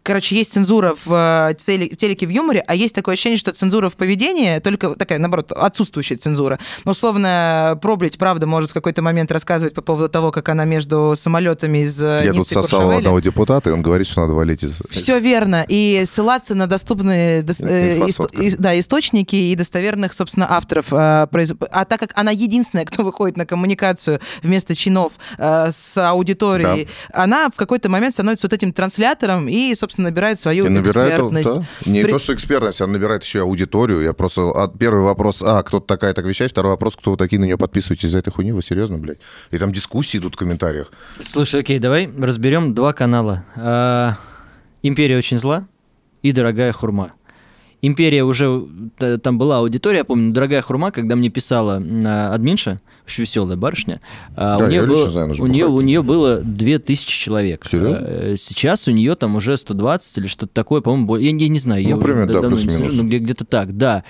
[0.05, 1.11] Короче, есть цензура в,
[1.49, 4.93] э, цели- в телеке в юморе, а есть такое ощущение, что цензура в поведении, только
[4.93, 6.59] такая, наоборот, отсутствующая цензура.
[6.85, 11.13] Но, условно, Проблить, правда, может в какой-то момент рассказывать по поводу того, как она между
[11.17, 14.33] самолетами из э, Я тут Ниццы и сосал одного депутата, и он говорит, что надо
[14.33, 14.77] валить из...
[14.89, 15.65] Все верно.
[15.67, 18.37] И ссылаться на доступные дос- э, Инфосотка.
[18.37, 20.87] исто- и- да, источники и достоверных, собственно, авторов.
[20.91, 21.27] э,
[21.71, 27.49] А так как она единственная, кто выходит на коммуникацию вместо чинов э, с аудиторией, она
[27.49, 31.53] в какой-то момент становится вот этим транслятором и, собственно, набирает свою И набирает, экспертность.
[31.55, 31.65] да.
[31.85, 34.01] Не При- то, что экспертность, она набирает еще и аудиторию.
[34.01, 34.41] Я просто...
[34.51, 36.51] а, Первый вопрос, а, кто-то такая так вещает.
[36.51, 38.51] Второй вопрос, кто вы такие на нее подписываетесь за этой хуйни?
[38.51, 39.19] Вы серьезно, блядь?
[39.51, 40.91] И там дискуссии идут в комментариях.
[41.25, 43.43] Слушай, окей, давай разберем два канала.
[43.55, 44.13] А,
[44.83, 45.67] Империя очень зла
[46.21, 47.13] и дорогая хурма.
[47.81, 48.63] Империя уже,
[48.97, 53.57] т- там была аудитория, я помню, дорогая хурма, когда мне писала а, админша, очень веселая
[53.57, 54.01] барышня,
[54.35, 57.65] а, Да, у, нее я было, знаю, у, нее, у нее было 2000 человек.
[57.69, 58.03] Серьезно?
[58.05, 61.81] Э, Сейчас у нее там уже 120 или что-то такое, по-моему, я, я не знаю,
[61.83, 64.03] я Ну, уже примерно, да, давно не слежу, но где- где-то так, да.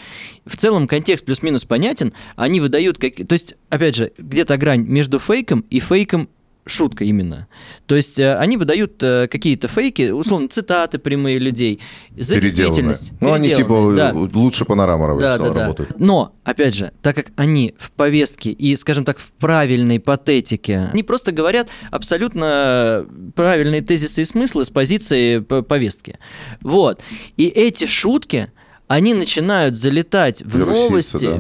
[0.46, 3.16] В целом контекст плюс-минус понятен, они выдают, как...
[3.16, 6.30] то есть, опять же, где-то грань между фейком и фейком
[6.66, 7.48] шутка именно.
[7.86, 11.80] То есть э, они выдают э, какие-то фейки, условно, цитаты прямые людей
[12.18, 13.14] за действительность.
[13.22, 14.12] Ну, они типа да.
[14.14, 15.62] лучше панорамовые Да, да, да.
[15.62, 16.00] работают.
[16.00, 21.04] Но, опять же, так как они в повестке и, скажем так, в правильной патетике, они
[21.04, 23.06] просто говорят абсолютно
[23.36, 26.18] правильные тезисы и смыслы с позиции повестки.
[26.62, 27.02] Вот.
[27.38, 28.52] И эти шутки,
[28.88, 31.38] они начинают залетать в Вируситься, новости, да, да.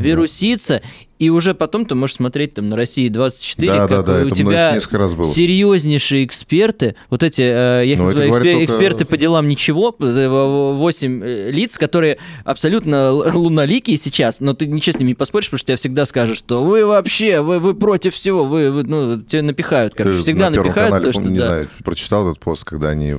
[1.20, 4.16] И уже потом ты можешь смотреть там на России 24, Да, да, как да, у
[4.16, 4.80] это мной тебя
[5.26, 9.47] серьезнейшие эксперты, вот эти, э, я их Ну, называю говорит экспе- только- эксперты по делам
[9.47, 15.59] ничего, 8 лиц, которые абсолютно луналикие сейчас, но ты ничего с ними не поспоришь, потому
[15.59, 19.41] что тебе всегда скажут, что вы вообще, вы, вы против всего, вы, вы, ну, тебе
[19.41, 21.45] напихают, Ты всегда на напихают, канале, то, что не да.
[21.47, 23.16] знаю, прочитал этот пост, когда они...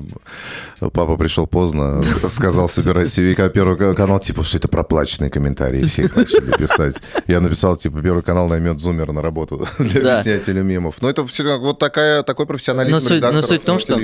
[0.81, 6.03] Папа пришел поздно, сказал собирать CV, Первый ка- канал, типа, что это проплаченные комментарии, все
[6.05, 6.97] их начали писать.
[7.27, 10.13] Я написал, типа, Первый канал наймет зумера на работу для Да.
[10.21, 10.97] объяснятеля мемов.
[11.01, 13.99] Но это все вот такая, такой профессионализм Но суть, но суть в том, что...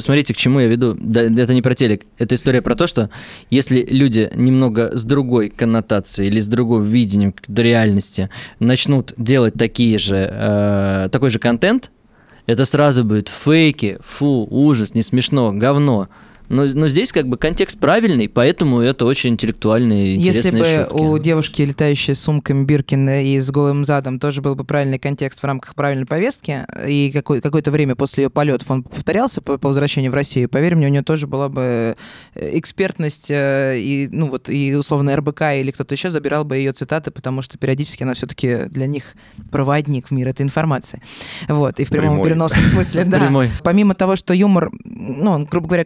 [0.00, 0.96] Смотрите, к чему я веду.
[0.98, 2.02] Да, это не про телек.
[2.18, 3.10] Это история про то, что
[3.50, 10.28] если люди немного с другой коннотацией или с другим видением реальности начнут делать такие же,
[10.30, 11.90] э, такой же контент,
[12.46, 16.08] это сразу будет фейки, фу, ужас, не смешно, говно.
[16.48, 21.02] Но, но здесь как бы контекст правильный, поэтому это очень интеллектуальные, Если интересные бы шутки.
[21.02, 25.40] у девушки, летающей с сумками Биркин и с голым задом, тоже был бы правильный контекст
[25.40, 29.68] в рамках правильной повестки, и какой, какое-то время после ее полетов он повторялся по, по
[29.68, 31.96] возвращению в Россию, поверь мне, у нее тоже была бы
[32.34, 36.72] э, экспертность э, и, ну вот, и условно РБК или кто-то еще забирал бы ее
[36.72, 39.14] цитаты, потому что периодически она все-таки для них
[39.50, 41.00] проводник в мир этой информации.
[41.48, 42.28] Вот, и в прямом Прямой.
[42.28, 43.18] переносном смысле, да.
[43.18, 43.50] Прямой.
[43.62, 45.84] Помимо того, что юмор, ну, он, грубо говоря,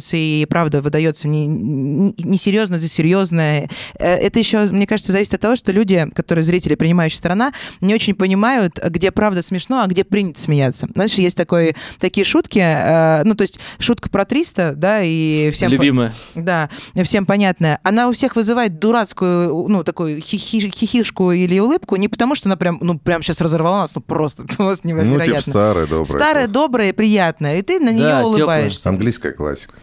[0.00, 5.12] конвертируется и правда выдается не, не, не серьезно за серьезное, э, это еще, мне кажется,
[5.12, 9.82] зависит от того, что люди, которые зрители, принимающая сторона, не очень понимают, где правда смешно,
[9.82, 10.88] а где принято смеяться.
[10.94, 15.70] Знаешь, есть такой, такие шутки, э, ну, то есть шутка про 300, да, и всем...
[15.70, 16.12] по- Любимая.
[16.34, 16.68] да,
[17.04, 17.78] всем понятная.
[17.82, 22.56] Она у всех вызывает дурацкую, ну, такую хихи- хихишку или улыбку, не потому что она
[22.56, 25.40] прям, ну, прям сейчас разорвала нас, ну, просто, просто Ну, невероятно.
[25.40, 26.04] типа старая, добрая.
[26.04, 28.88] Старая, добрая, приятная, и ты на нее Да, улыбаешься.
[28.88, 29.74] Английская классика.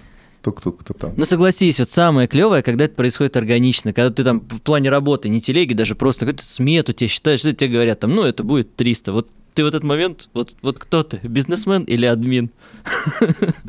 [0.47, 1.13] Тук-тук, кто там.
[1.17, 5.27] Ну согласись, вот самое клевое, когда это происходит органично, когда ты там в плане работы,
[5.27, 8.73] не телеги, даже просто какой-то смету тебе считаешь, что тебе говорят там, ну это будет
[8.77, 9.11] 300.
[9.11, 12.51] Вот ты в этот момент, вот, вот кто ты, бизнесмен или админ?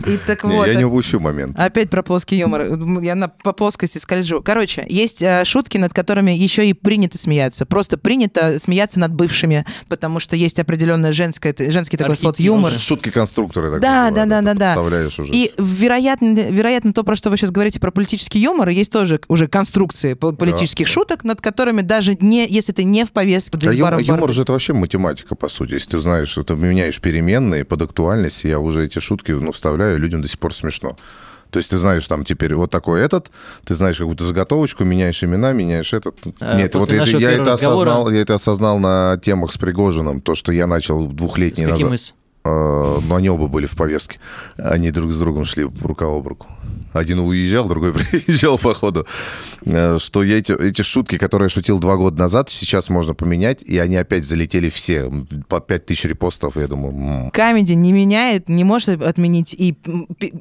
[0.06, 0.66] И так Не, вот.
[0.66, 1.58] я не упущу момент.
[1.58, 2.78] Опять про плоский юмор.
[3.02, 4.42] Я на, по плоскости скольжу.
[4.42, 7.64] Короче, есть э, шутки, над которыми еще и принято смеяться.
[7.64, 12.46] Просто принято смеяться над бывшими, потому что есть определенное женское, женский такой слот Архетип.
[12.46, 12.78] юмора.
[12.78, 13.70] Шутки-конструкторы.
[13.70, 14.74] так Да, да, да, да, да.
[14.74, 15.32] Подставляешь уже.
[15.32, 19.48] И вероятно, вероятно, то, про что вы сейчас говорите, про политический юмор, есть тоже уже
[19.48, 20.92] конструкции по- политических да.
[20.92, 24.06] шуток, над которыми даже не, если ты не в повестке, А из ю- бара в
[24.06, 25.77] бар- юмор же это вообще математика, по сути.
[25.78, 29.96] Если ты знаешь, что ты меняешь переменные под актуальность, я уже эти шутки ну, вставляю,
[30.00, 30.96] людям до сих пор смешно.
[31.50, 33.30] То есть ты знаешь там теперь вот такой этот,
[33.64, 36.16] ты знаешь какую-то заготовочку, меняешь имена, меняешь этот.
[36.40, 40.20] А, Нет, вот я первого это разговора- осознал, я это осознал на темах с Пригожиным,
[40.20, 41.92] то, что я начал двухлетний назад.
[41.92, 42.12] из?
[42.44, 44.18] Э, Но они оба были в повестке.
[44.56, 46.48] Они друг с другом шли рука об руку.
[46.98, 49.06] Один уезжал, другой приезжал, походу.
[49.64, 53.62] Э, Что я эти, эти шутки, которые я шутил два года назад, сейчас можно поменять,
[53.62, 55.10] и они опять залетели все.
[55.48, 57.30] По 5000 репостов, я думаю...
[57.32, 59.76] Камеди не меняет, не может отменить и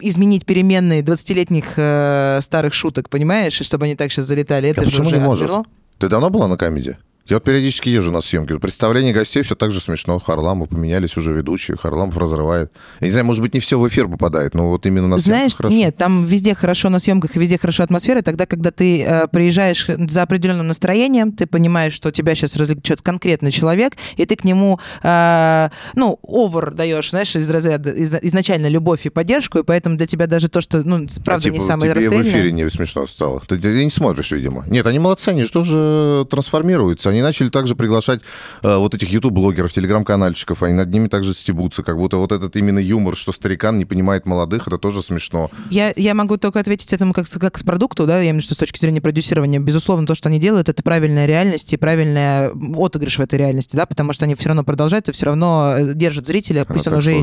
[0.01, 4.69] изменить переменные 20-летних э, старых шуток, понимаешь, чтобы они так сейчас залетали.
[4.69, 5.43] Это А же почему уже не может?
[5.43, 5.65] отмерло.
[5.99, 6.97] Ты давно была на камеди?
[7.29, 8.57] Я вот периодически езжу на съемки.
[8.57, 10.19] Представление гостей все так же смешно.
[10.19, 11.75] Харламов поменялись уже ведущие.
[11.77, 12.71] Харламов разрывает.
[13.01, 15.35] Я не знаю, может быть, не все в эфир попадает, но вот именно на съемках
[15.37, 15.75] Знаешь, хорошо.
[15.75, 18.21] нет, там везде хорошо на съемках и везде хорошо атмосфера.
[18.21, 23.51] Тогда, когда ты э, приезжаешь за определенным настроением, ты понимаешь, что тебя сейчас развлечет конкретный
[23.51, 29.05] человек, и ты к нему, э, ну, овер даешь, знаешь, из разряда из- изначально любовь
[29.05, 31.91] и поддержку, и поэтому для тебя даже то, что, ну, А, правда, не типа, самое
[31.91, 32.31] тебе в расстрельное.
[32.41, 33.41] эфире не смешно стало.
[33.47, 34.63] Ты, ты не смотришь, видимо.
[34.67, 37.09] Нет, они молодцы, они же тоже трансформируются.
[37.09, 38.21] Они начали также приглашать
[38.63, 40.63] э, вот этих ютуб-блогеров, телеграм-канальщиков.
[40.63, 41.83] Они над ними также стебутся.
[41.83, 45.49] Как будто вот этот именно юмор, что старикан не понимает молодых, это тоже смешно.
[45.69, 48.37] Я, я могу только ответить этому как, с- как с продукту, да, я имею в
[48.37, 49.59] виду, что с точки зрения продюсирования.
[49.59, 53.85] Безусловно, то, что они делают, это правильная реальность и правильная отыгрыш в этой реальности, да,
[53.85, 56.99] потому что они все равно продолжают и все равно э, держат зрителя, пусть он так
[56.99, 57.21] уже и-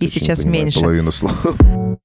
[0.00, 0.80] и сейчас меньше.
[0.80, 1.44] Половину слов.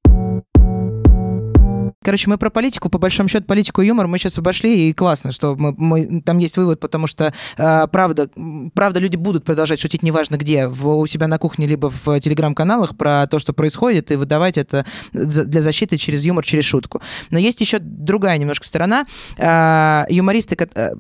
[2.08, 5.34] Короче, мы про политику, по большому счету, политику и юмор мы сейчас обошли, и классно,
[5.34, 8.30] что мы, мы, там есть вывод, потому что, э, правда,
[8.74, 12.96] правда, люди будут продолжать шутить неважно где, в, у себя на кухне, либо в телеграм-каналах
[12.96, 17.02] про то, что происходит, и выдавать это для защиты через юмор, через шутку.
[17.30, 19.06] Но есть еще другая немножко сторона.
[19.38, 20.94] Э, юмористы, э,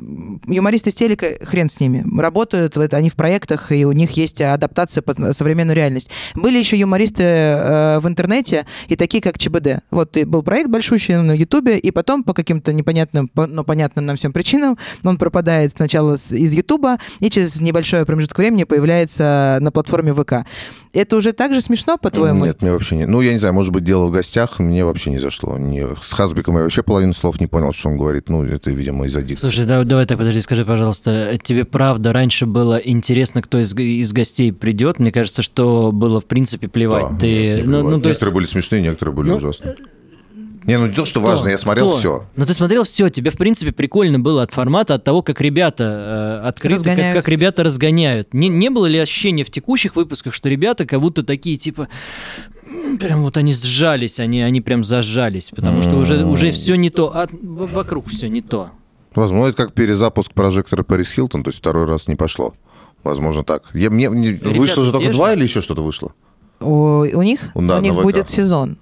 [0.45, 5.01] юмористы с телека, хрен с ними, работают, они в проектах, и у них есть адаптация
[5.01, 6.10] под современную реальность.
[6.36, 9.84] Были еще юмористы э, в интернете, и такие, как ЧБД.
[9.89, 14.34] Вот был проект большущий на Ютубе, и потом по каким-то непонятным, но понятным нам всем
[14.34, 20.45] причинам он пропадает сначала из Ютуба, и через небольшой промежуток времени появляется на платформе ВК.
[20.93, 22.45] Это уже так же смешно, по-твоему?
[22.45, 23.06] Нет, мне вообще не...
[23.06, 25.58] Ну, я не знаю, может быть, дело в гостях, мне вообще не зашло.
[25.58, 25.86] Не...
[26.02, 28.30] С Хазбиком я вообще половину слов не понял, что он говорит.
[28.30, 29.45] Ну, это, видимо, из-за дикции.
[29.45, 34.12] Слушай, давай, давай так, подожди, скажи, пожалуйста, тебе правда раньше было интересно, кто из, из
[34.12, 34.98] гостей придет?
[34.98, 37.10] Мне кажется, что было, в принципе, плевать.
[37.12, 37.28] Да, Ты...
[37.28, 37.84] нет, не ну, плевать.
[37.84, 38.36] ну, то некоторые есть...
[38.36, 39.76] были смешные, некоторые были Ну, ужасные.
[40.68, 41.97] Не, ну не то, что важно, я смотрел Кто?
[41.97, 42.26] все.
[42.36, 46.41] Ну ты смотрел все, тебе в принципе прикольно было от формата, от того, как ребята
[46.43, 47.18] э, открыты, как, Разгоняют.
[47.18, 48.34] как ребята разгоняют.
[48.34, 51.88] Не, не было ли ощущения в текущих выпусках, что ребята как будто такие типа
[52.99, 57.11] прям вот они сжались, они, они прям зажались, потому что уже, уже все не то,
[57.15, 58.72] а вокруг все не то.
[59.15, 62.53] Возможно, это как перезапуск прожектора Пэрис Хилтон, то есть второй раз не пошло.
[63.03, 63.63] Возможно, так.
[63.74, 65.13] Я, мне, не- вышло же только же.
[65.13, 66.13] два или еще что-то вышло?
[66.60, 68.01] У, у них, Да, у них ВК.
[68.01, 68.78] будет сезон.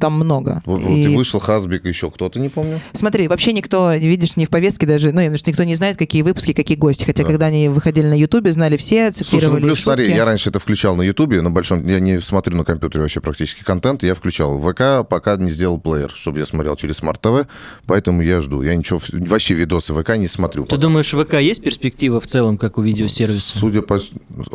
[0.00, 0.60] Там много.
[0.66, 2.80] Вот, вот И- вышел Хасбик, еще кто-то, не помню.
[2.94, 6.22] Смотри, вообще никто, видишь, не в повестке даже, ну, потому что никто не знает, какие
[6.22, 7.04] выпуски, какие гости.
[7.04, 7.28] Хотя, Да.
[7.28, 10.58] когда они выходили на Ютубе, знали все, Слушай, цитировали ну плюс, смотри, я раньше это
[10.58, 14.58] включал на Ютубе, на большом, я не смотрю на компьютере вообще практически контент, я включал.
[14.60, 17.46] ВК пока не сделал плеер, чтобы я смотрел через Smart TV,
[17.86, 18.62] поэтому я жду.
[18.62, 20.64] Я ничего, вообще видосы ВК не смотрю.
[20.64, 20.82] Ты пока.
[20.82, 23.58] думаешь, в ВК есть перспектива в целом, как у видеосервиса?
[23.58, 24.00] Судя по...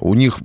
[0.01, 0.39] У них...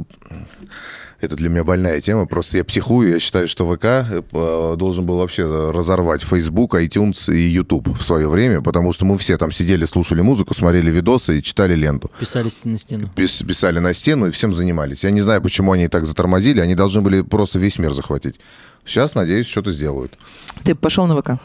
[1.23, 5.19] Это для меня больная тема, просто я психую, я считаю, что ВК э, должен был
[5.19, 9.85] вообще разорвать Facebook, iTunes и YouTube в свое время, потому что мы все там сидели,
[9.85, 12.11] слушали музыку, смотрели видосы и читали ленту.
[12.19, 13.09] Писались на стену.
[13.15, 15.05] Пис- Писали на стену и всем занимались.
[15.05, 18.41] Я не знаю, почему они так затормозили, они должны были просто весь мир захватить.
[18.85, 20.19] Сейчас, надеюсь, что-то сделают.
[20.65, 21.41] Ты пошел на ВК?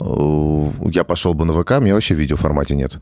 [0.00, 2.98] Э, Я пошел бы на ВК, мне вообще видео в формате нет.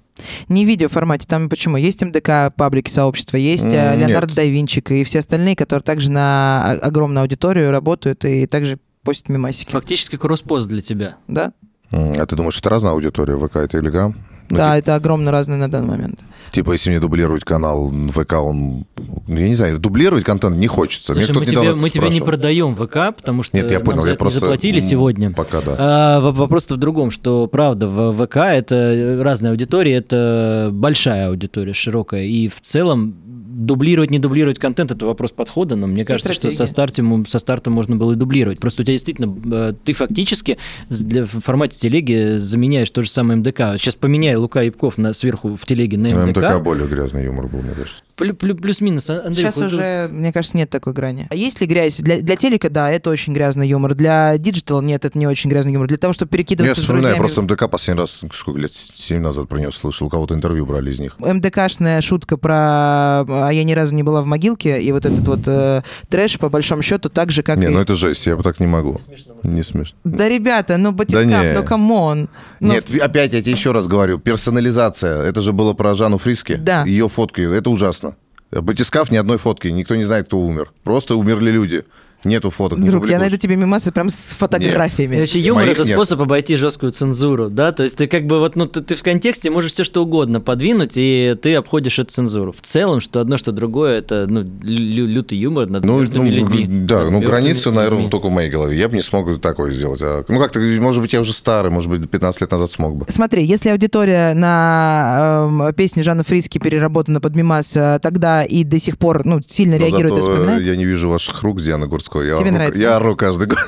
[0.49, 1.76] Не в видеоформате, там почему?
[1.76, 4.36] Есть МДК, паблики, сообщества, есть э, М, Леонардо нет.
[4.36, 9.70] да Винчик и все остальные, которые также на огромную аудиторию работают и также постят мимасики.
[9.70, 11.16] Фактически кросс-пост для тебя.
[11.28, 11.53] Да?
[11.92, 14.14] А ты думаешь, это разная аудитория, ВК и Телеграм?
[14.51, 16.20] Ну, да, это огромно разные на данный момент.
[16.53, 18.86] Типа, если мне дублировать канал ВК, он...
[19.26, 21.12] ну, Я не знаю, дублировать контент не хочется.
[21.14, 24.07] Слушай, мне мы, тебе, мы тебя не продаем ВК, потому что Нет, я нам понял,
[24.07, 24.38] я просто...
[24.38, 25.32] не заплатили сегодня.
[25.32, 25.76] Пока, да.
[25.78, 31.74] А, в- вопрос-то в другом, что правда, в ВК это разная аудитория, это большая аудитория,
[31.74, 33.16] широкая, и в целом
[33.57, 37.72] дублировать, не дублировать контент это вопрос подхода, но мне кажется, что со стартом, со стартом
[37.72, 38.61] можно было и дублировать.
[38.61, 40.59] Просто у тебя действительно, э, ты фактически
[40.90, 43.78] для, в формате телеги заменяешь то же самое МДК.
[43.78, 46.38] Сейчас поменяй Лука Ябков на, сверху в телеге на МДК.
[46.39, 48.02] МДК более грязный юмор был, мне кажется.
[48.17, 49.45] Плю- плю- Плюс-минус, А- Андрей.
[49.45, 51.27] Сейчас вот- уже, мне кажется, нет такой грани.
[51.31, 51.99] А есть ли грязь?
[51.99, 53.95] Для, для телека, да, это очень грязный юмор.
[53.95, 55.87] Для диджитала, нет, это не очень грязный юмор.
[55.89, 57.19] Для того, чтобы Я перекидываться с вспоминаю, друзьями...
[57.35, 60.91] просто МДК последний раз, сколько лет, 7 назад про него слышал, у кого-то интервью брали
[60.91, 61.19] из них.
[61.19, 65.41] МДКшная шутка про «а я ни разу не была в могилке» и вот этот вот
[65.47, 67.69] э, трэш, по большому счету, так же, как Не, и...
[67.69, 68.99] ну это жесть, я бы так не могу.
[69.43, 69.99] Не смешно.
[70.05, 71.53] Да, ребята, ну, батискаф, не.
[71.53, 72.28] ну, come on.
[72.61, 75.23] Ну, Нет, опять я тебе еще раз говорю, персонализация.
[75.23, 76.55] Это же было про Жанну Фриске.
[76.55, 76.85] Да.
[76.85, 78.05] Ее фотки, это ужасно.
[78.51, 80.72] Батискаф ни одной фотки, никто не знает, кто умер.
[80.84, 81.84] Просто умерли люди.
[82.27, 82.79] Нету фоток.
[82.79, 85.14] не Друг, я найду тебе мемасы прям с фотографиями.
[85.14, 85.97] Короче, юмор Моих это нет.
[85.97, 89.03] способ обойти жесткую цензуру, да, то есть ты как бы вот, ну, ты, ты в
[89.03, 92.53] контексте можешь все что угодно подвинуть, и ты обходишь эту цензуру.
[92.53, 96.66] В целом, что одно, что другое, это, ну, лю- лютый юмор над Ну, ну, людьми.
[96.68, 98.11] да, Над ну границы, наверное, людьми.
[98.11, 98.79] только в моей голове.
[98.79, 100.01] Я бы не смог такое сделать.
[100.03, 103.07] А, ну как-то, может быть, я уже старый, может быть, 15 лет назад смог бы.
[103.09, 108.79] Смотри, если аудитория на эм, песни Жанна Фриски переработана под мимас э, тогда и до
[108.79, 111.61] сих пор ну, сильно Но реагирует и зато, э, вспоминает, я не вижу ваших рук,
[111.61, 111.87] Диана
[112.17, 112.29] Гурской.
[112.29, 112.97] Я Тебе ору, нравится, Я да?
[112.97, 113.59] ору каждый год.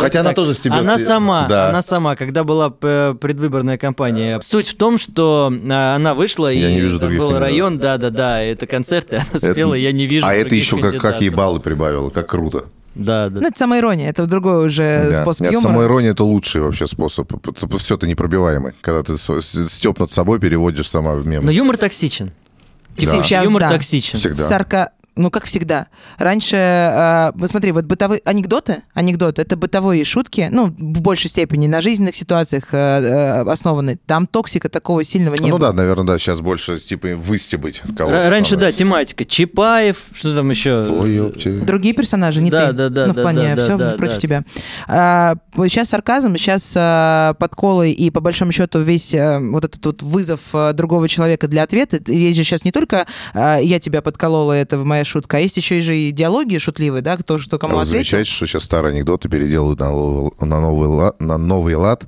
[0.00, 0.80] Хотя она тоже стебется.
[0.80, 1.68] Она сама, Да.
[1.70, 4.40] она сама, когда была э, предвыборная кампания.
[4.40, 7.52] Суть в том, что э, она вышла, Я и не вижу там других был кандидатов.
[7.52, 11.36] район, да-да-да, это концерты, она спела, я не вижу А это еще как, какие кандидатов.
[11.36, 12.64] баллы прибавило, как круто.
[12.94, 13.40] Да, да.
[13.40, 15.22] ну, это самоирония, это другой уже Да.
[15.22, 15.72] способ Нет, юмора.
[15.72, 17.28] самоирония это лучший вообще способ.
[17.78, 18.72] Все ты непробиваемый.
[18.82, 21.44] Когда ты степ над собой переводишь сама в мем.
[21.44, 22.30] Но юмор токсичен.
[22.96, 23.70] Сейчас, юмор да.
[23.70, 24.16] токсичен.
[24.18, 24.44] Всегда.
[24.48, 24.90] Сарка...
[25.16, 25.86] Ну, как всегда.
[26.18, 31.68] Раньше, э, вот смотри, вот бытовые анекдоты, анекдоты, это бытовые шутки, ну, в большей степени
[31.68, 33.96] на жизненных ситуациях э, э, основаны.
[34.06, 35.68] Там токсика такого сильного не Ну было.
[35.68, 38.28] да, наверное, да, сейчас больше типа выстебать кого-то.
[38.28, 38.78] Раньше, да, становится.
[38.78, 39.24] тематика.
[39.24, 40.88] Чапаев, что там еще?
[40.88, 41.32] Ой.
[41.64, 42.72] Другие персонажи, не Да, ты.
[42.72, 44.20] да, да, Ну, в да, плане да, все да, против да.
[44.20, 44.44] тебя.
[44.88, 45.34] А,
[45.68, 50.40] сейчас сарказм, сейчас а, подколы и, по большому счету, весь а, вот этот вот вызов
[50.52, 52.00] а, другого человека для ответа.
[52.10, 55.78] Есть же сейчас не только а, я тебя подколола, это моя шутка, а есть еще
[55.78, 57.96] и же и диалоги шутливые, да, кто что А кому вы ответил.
[57.98, 59.90] замечаете, что сейчас старые анекдоты переделывают на,
[60.46, 62.04] на, новый, лад, на новый лад?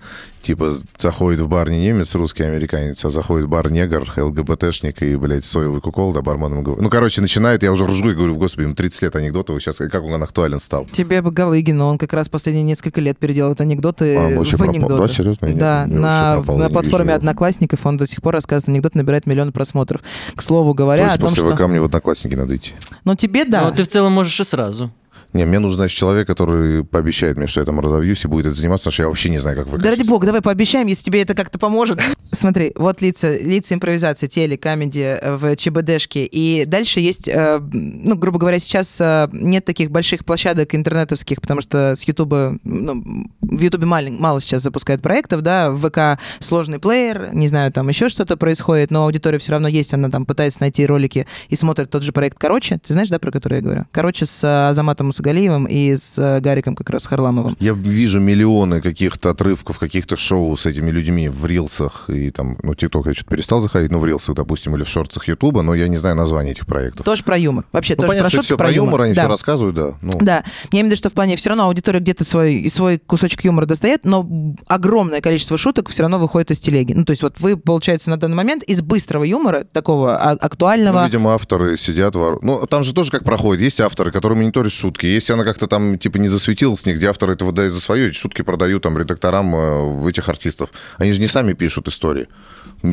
[0.47, 5.17] Типа, заходит в бар не немец, русский американец, а заходит в бар негр, ЛГБТшник и,
[5.17, 6.85] блядь, соевый кукол, да, бармен ему говорит.
[6.85, 10.05] Ну, короче, начинает, я уже ржу и говорю, господи, ему 30 лет анекдотов, сейчас как
[10.05, 10.87] он актуален стал.
[10.93, 14.75] Тебе бы Галыгин, он как раз последние несколько лет переделывает анекдоты А, в вообще пропал.
[14.77, 15.03] анекдоты.
[15.03, 15.55] Да, серьезно?
[15.55, 17.17] Да, я на, пропал, на платформе вижу.
[17.17, 20.01] Одноклассников он до сих пор рассказывает анекдот, набирает миллионы просмотров.
[20.37, 21.57] К слову То говоря, есть о том, после что...
[21.57, 22.73] ВК мне в одноклассники надо идти.
[23.05, 23.69] Ну, тебе да.
[23.69, 24.93] Ну, ты в целом можешь и сразу.
[25.33, 28.57] Не, мне нужен, значит, человек, который пообещает мне, что я там разовьюсь и будет этим
[28.57, 29.99] заниматься, потому что я вообще не знаю, как Да выкачать.
[29.99, 32.01] ради бога, давай пообещаем, если тебе это как-то поможет.
[32.33, 36.27] Смотри, вот лица, лица импровизации, теле, камеди э, в ЧБДшке.
[36.27, 41.61] И дальше есть, э, ну, грубо говоря, сейчас э, нет таких больших площадок интернетовских, потому
[41.61, 46.79] что с Ютуба, ну, в Ютубе мало, мало сейчас запускают проектов, да, в ВК сложный
[46.79, 50.61] плеер, не знаю, там еще что-то происходит, но аудитория все равно есть, она там пытается
[50.61, 52.79] найти ролики и смотрит тот же проект «Короче».
[52.85, 53.85] Ты знаешь, да, про который я говорю?
[53.93, 57.57] «Короче» с Азаматом Мусагалиевым и с э, Гариком как раз Харламовым.
[57.59, 62.75] Я вижу миллионы каких-то отрывков, каких-то шоу с этими людьми в рилсах и там, ну,
[62.75, 65.89] ТикТок я что-то перестал заходить, ну, в рилсах, допустим, или в шортсах Ютуба, но я
[65.89, 67.07] не знаю названия этих проектов.
[67.07, 67.65] Тоже про юмор.
[67.73, 69.23] Вообще Ну, тоже понятно, про шутки, все про юмор, они Да.
[69.23, 69.95] все рассказывают, да.
[70.03, 72.99] Ну, Да, я имею в виду, что в плане все равно аудитория где-то свой, свой
[72.99, 74.29] кусочек юмора достает, но
[74.67, 76.93] огромное количество шуток все равно выходит из телеги.
[76.93, 81.01] Ну, то есть вот вы, получается, на данный момент из быстрого юмора, такого а- актуального...
[81.01, 82.39] Ну, видимо, авторы сидят, вор...
[82.43, 83.63] ну, там же тоже как проходит.
[83.63, 85.06] Есть авторы, которые мониторят шутки.
[85.15, 88.43] Если она как-то там, типа, не засветилась нигде, авторы это выдают за свое, эти шутки
[88.43, 90.71] продают там редакторам э, этих артистов.
[90.99, 92.29] Они же не сами пишут истории.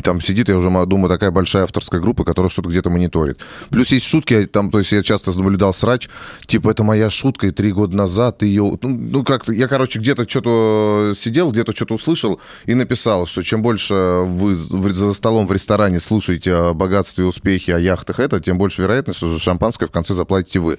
[0.01, 3.39] Там сидит, я уже думаю, такая большая авторская группа, которая что-то где-то мониторит.
[3.69, 6.09] Плюс есть шутки, там, то есть я часто наблюдал срач,
[6.45, 8.77] типа, это моя шутка, и три года назад ее...
[8.81, 13.61] Ну, ну как-то, я, короче, где-то что-то сидел, где-то что-то услышал и написал, что чем
[13.61, 18.81] больше вы за столом в ресторане слушаете о богатстве, успехе, о яхтах это, тем больше
[18.81, 20.77] вероятность, что шампанское в конце заплатите вы.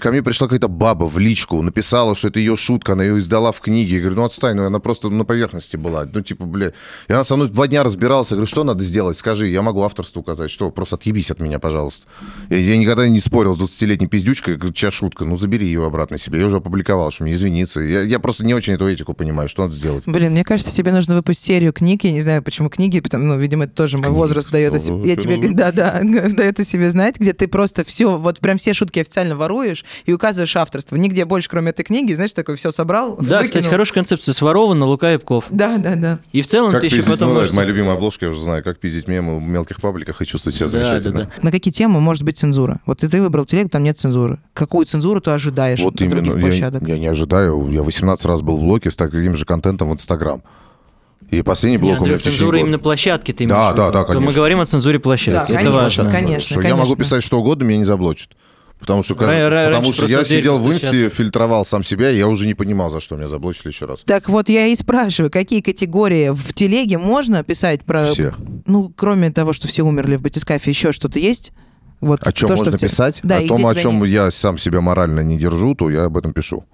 [0.00, 3.52] Ко мне пришла какая-то баба в личку, написала, что это ее шутка, она ее издала
[3.52, 3.96] в книге.
[3.96, 6.06] Я говорю, ну отстань, ну она просто на поверхности была.
[6.12, 6.72] Ну типа, бля.
[7.08, 8.32] И она со мной два дня разбиралась.
[8.40, 9.18] Говорю, что надо сделать?
[9.18, 10.50] Скажи, я могу авторство указать.
[10.50, 10.70] Что?
[10.70, 12.06] Просто отъебись от меня, пожалуйста.
[12.48, 14.58] Я, я никогда не спорил с 20-летней пиздючкой.
[14.72, 15.26] Чья шутка?
[15.26, 16.40] Ну забери ее обратно себе.
[16.40, 17.80] Я уже опубликовал, что мне извиниться.
[17.80, 20.04] Я, я просто не очень эту этику понимаю, что надо сделать.
[20.06, 22.02] Блин, мне кажется, тебе нужно выпустить серию книг.
[22.04, 24.16] Я не знаю, почему книги, потому, ну, видимо, это тоже мой Книги.
[24.16, 25.06] возраст дает о себе.
[25.06, 25.54] Я тебе, Ну.
[25.54, 29.36] да, да, дает о себе знать, где ты просто все, вот прям все шутки официально
[29.36, 30.96] воруешь и указываешь авторство.
[30.96, 33.16] Нигде больше, кроме этой книги, знаешь, такой все собрал.
[33.16, 33.70] Да, кстати, выкинул.
[33.72, 34.32] хорошая концепция.
[34.32, 35.44] Своровано Лука Ипков.
[35.50, 36.18] Да, да, да.
[36.32, 37.52] И в целом Как ты еще пиздить, потом можешь...
[37.52, 40.78] моя любимая обложка, уже знаю, как пиздить мемы в мелких пабликах и чувствовать себя Да,
[40.78, 41.24] да, замечательно.
[41.24, 41.30] да.
[41.42, 42.80] На какие темы может быть цензура?
[42.86, 44.38] Вот ты выбрал телегу, там нет цензуры.
[44.54, 46.82] Какую цензуру ты ожидаешь Вот от других именно, площадок?
[46.88, 47.68] я, я не ожидаю.
[47.70, 50.42] Я 18 раз был в блоке с таким же контентом в Инстаграм.
[51.30, 52.58] И последний блок у меня Андрюх, в цензура года.
[52.66, 53.92] именно площадки ты Да, имеешь да, виду.
[53.92, 54.34] да, То Мы конечно.
[54.36, 55.52] говорим о цензуре площадки.
[55.52, 55.72] Да, это конечно,
[56.04, 56.10] важно.
[56.10, 56.48] конечно.
[56.60, 58.30] Что я могу писать что угодно, меня не заблочат.
[58.80, 62.26] Потому что, Ра- ра- потому что я сидел в инсте, фильтровал сам себя, и я
[62.26, 64.00] уже не понимал, за что меня заблочили еще раз.
[64.06, 68.06] Так вот, я и спрашиваю, какие категории в телеге можно писать про...
[68.10, 68.32] Все.
[68.66, 71.52] Ну, кроме того, что все умерли в батискафе, еще что-то есть?
[72.00, 73.20] Вот О чем то, что можно те- писать?
[73.22, 76.16] Да, о том, о чем не- я сам себя морально не держу, то я об
[76.16, 76.64] этом пишу.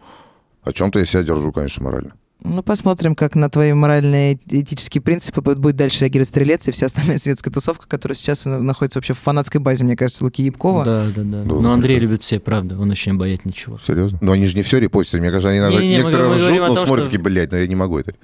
[0.62, 2.12] О чем-то я себя держу, конечно, морально.
[2.44, 7.18] Ну, посмотрим, как на твои моральные этические принципы будет дальше реагировать Стрелец и вся остальная
[7.18, 10.84] светская тусовка, которая сейчас на- находится вообще в фанатской базе, мне кажется, Луки Ябкова.
[10.84, 11.42] Да, да, да.
[11.44, 12.78] Да, Но Андрей любит все, правда.
[12.78, 13.78] Он очень не боит ничего.
[13.84, 14.18] Серьезно?
[14.20, 15.20] Но они же не все репостят.
[15.20, 17.22] Мне кажется, они иногда Не-не-не, мы некоторые мы ржут, о но том, смотрят что- такие,
[17.22, 18.14] блядь, но я не могу это.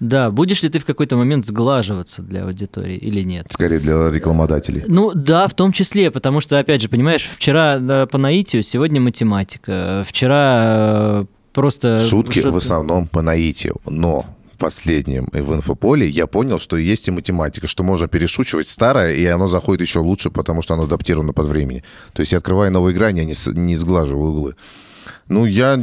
[0.00, 3.48] Да, будешь ли ты в какой-то момент сглаживаться для аудитории или нет?
[3.50, 4.84] Скорее для рекламодателей.
[4.86, 9.00] Ну да, в том числе, потому что, опять же, понимаешь, вчера да, по наитию, сегодня
[9.00, 11.24] математика, вчера э,
[11.58, 11.98] просто...
[11.98, 14.24] Шутки что-то- в основном по наитию, но
[14.58, 19.24] последнем и в инфополе я понял, что есть и математика, что можно перешучивать старое, и
[19.26, 21.82] оно заходит еще лучше, потому что оно адаптировано под времени.
[22.12, 24.54] То есть я открываю новые грани, а не, не сглаживаю углы.
[25.28, 25.78] Ну, я,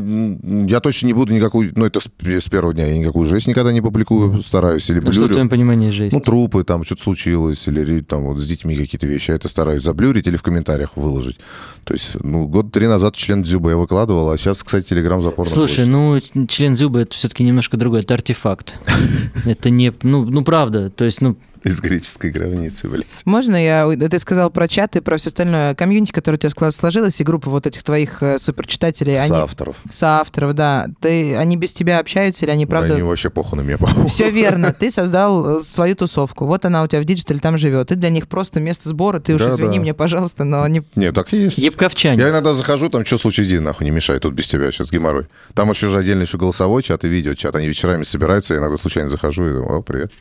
[0.68, 1.72] я точно не буду никакую...
[1.76, 2.88] Ну, это с, с первого дня.
[2.88, 4.90] Я никакую жесть никогда не публикую, стараюсь.
[4.90, 5.34] Или Ну, что в блюрю.
[5.34, 6.14] твоем понимании жесть?
[6.14, 9.32] Ну, трупы, там что-то случилось, или там вот с детьми какие-то вещи.
[9.32, 11.38] Я это стараюсь заблюрить или в комментариях выложить.
[11.84, 15.48] То есть, ну, год три назад член Дзюба я выкладывал, а сейчас, кстати, Телеграм запор
[15.48, 18.74] Слушай, ну, член зуба это все-таки немножко другой, это артефакт.
[19.46, 23.08] Это не, ну, ну, правда, то есть, ну, Из греческой гробницы, блядь.
[23.26, 23.90] Можно я...
[23.90, 25.74] Ты сказал про чаты, про все остальное.
[25.74, 29.30] Комьюнити, которое у тебя склад- сложилось, и группа вот этих твоих э, суперчитателей, они...
[29.30, 29.76] Соавторов.
[29.90, 30.88] Соавторов, да.
[31.02, 32.94] Ты, они без тебя общаются или они, правда...
[32.94, 34.08] Они вообще похуй на меня, по-моему.
[34.10, 36.46] Все верно, ты создал э, свою тусовку.
[36.46, 37.88] Вот она у тебя в диджитале там живет.
[37.88, 39.20] Ты для них просто место сбора.
[39.20, 39.84] Ты уж Да, извини да.
[39.84, 40.84] меня, пожалуйста, но они...
[40.96, 41.58] Не, так и есть.
[41.58, 42.22] Ебковчане.
[42.22, 45.26] Я иногда захожу, там, что случай, иди, нахуй, не мешай, тут без тебя сейчас геморрой.
[45.56, 47.56] Там еще же отдельно еще голосовой чат и видео-чат.
[47.56, 50.12] Они вечерами собираются, я иногда случайно захожу и думаю, о, привет.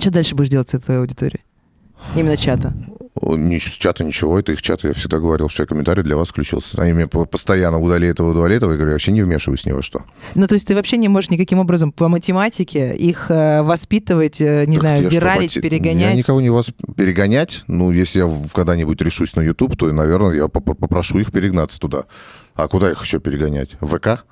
[0.00, 1.42] Что дальше будешь делать с этой аудиторией?
[2.16, 2.72] Именно чата.
[3.14, 4.82] О, ни- с чата ничего, это их чат.
[4.84, 6.80] Я всегда говорил, что я комментарий для вас включился.
[6.80, 8.70] Они мне по- постоянно удали этого, удали этого.
[8.70, 10.04] Я говорю, я вообще не вмешиваюсь ни во что.
[10.34, 14.64] Ну, то есть ты вообще не можешь никаким образом по математике их э, воспитывать, э,
[14.66, 16.10] не Так знаю, я что, виралить, поте- перегонять?
[16.12, 17.64] Я никого не вас перегонять.
[17.66, 22.04] Ну, если я когда-нибудь решусь на YouTube, то, наверное, я поп- попрошу их перегнаться туда.
[22.54, 23.70] А куда их еще перегонять?
[23.80, 24.24] В ВК?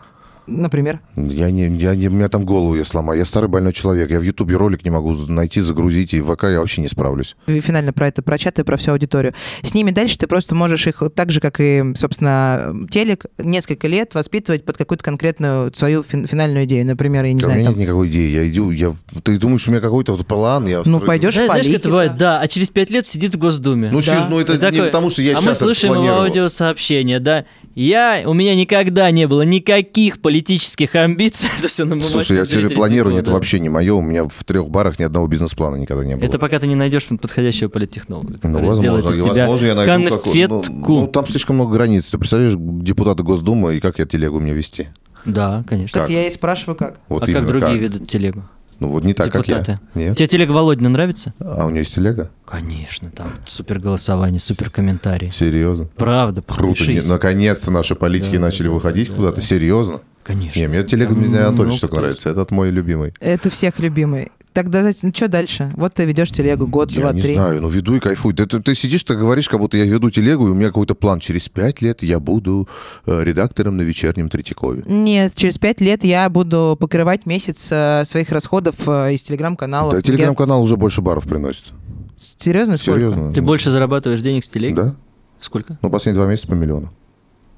[0.49, 1.01] Например?
[1.14, 3.18] Я не, я не, у меня там голову я сломаю.
[3.18, 4.11] Я старый больной человек.
[4.11, 7.36] Я в Ютубе ролик не могу найти, загрузить, и в ВК я вообще не справлюсь.
[7.46, 9.34] И Финально про это, про чат и про всю аудиторию.
[9.62, 14.14] С ними дальше ты просто можешь их так же, как и, собственно, телек, несколько лет
[14.14, 16.86] воспитывать под какую-то конкретную свою фин- финальную идею.
[16.86, 17.78] Например, я не у знаю, меня там...
[17.78, 18.30] нет никакой идеи.
[18.30, 18.94] Я иду, я...
[19.22, 20.66] Ты думаешь, у меня какой-то вот план?
[20.66, 22.16] Я Ну, строю- пойдешь Знаешь, знаешь, как это бывает?
[22.16, 23.90] Да, а через пять лет сидит в Госдуме.
[23.92, 24.22] Ну, Да.
[24.22, 26.03] ж, ну это И не такой, потому, что я а мы сейчас это слушаем его
[26.05, 26.24] спланировал.
[26.26, 27.44] аудиосообщение, да.
[27.78, 31.48] Я, у меня никогда не было никаких политических амбиций.
[31.58, 33.94] Это все на Слушай, я все планирование, это вообще не мое.
[33.94, 36.24] У меня в трех барах ни одного бизнес-плана никогда не было.
[36.24, 40.16] Это пока ты не найдешь подходящего политтехнолога, Ну, возможно, сделает из тебя возможно, я найду
[40.16, 40.92] какой- ну, конфетку.
[40.92, 42.06] Ну, там слишком много границ.
[42.06, 44.88] Ты представляешь, депутаты Госдумы, и как я телегу мне вести?
[45.24, 46.00] Да, конечно.
[46.00, 46.10] Так как?
[46.10, 46.98] я и спрашиваю, как.
[47.08, 48.42] Вот а как другие ведут телегу?
[48.80, 49.52] Ну, вот не так, Депутаты.
[49.54, 50.00] как я.
[50.00, 50.16] Нет.
[50.16, 51.34] Тебе телега Володина нравится?
[51.40, 52.30] А у нее есть телега?
[52.46, 55.30] Конечно, там супер голосование, супер комментарии.
[55.30, 55.86] Серьезно?
[55.96, 56.84] Правда, Круто.
[56.86, 59.36] Не- Наконец-то наши политики Да, начали да, выходить да, куда-то.
[59.36, 59.42] да.
[59.42, 60.00] Серьезно?
[60.22, 60.60] Конечно.
[60.60, 62.30] Не, мне телега Дмитрия Анатольевича много только кто нравится.
[62.30, 63.14] Этот мой любимый.
[63.18, 64.30] Это всех любимый.
[64.59, 65.72] Тогда, ну что дальше?
[65.76, 67.34] Вот ты ведешь телегу год, Я два, не три.
[67.34, 68.34] знаю, ну веду и кайфуй.
[68.34, 70.96] Ты, ты- ты сидишь, ты говоришь, как будто я веду телегу, и у меня какой-то
[70.96, 71.20] план.
[71.20, 72.68] Через пять лет я буду
[73.06, 74.82] э, редактором на вечернем Третьякове.
[74.84, 79.92] Нет, через пять лет я буду покрывать месяц э, своих расходов э, из телеграм-каналов.
[79.94, 81.66] Да, телеграм-канал уже больше баров приносит.
[81.68, 81.74] Я-
[82.16, 82.76] Серьезно?
[82.78, 82.98] Сколько?
[82.98, 83.32] Серьезно.
[83.32, 84.74] Ты больше зарабатываешь денег с телеги?
[84.74, 84.96] Да.
[85.38, 85.78] Сколько?
[85.82, 86.92] Ну, последние два месяца по миллиону.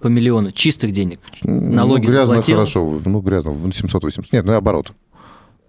[0.01, 1.21] По миллиону чистых денег.
[1.45, 2.57] Налоги ну, грязно заплатил?
[2.57, 3.01] хорошо.
[3.07, 3.51] Ну, грязно.
[3.51, 4.27] 700-800.
[4.33, 4.93] Нет, ну, и оборот.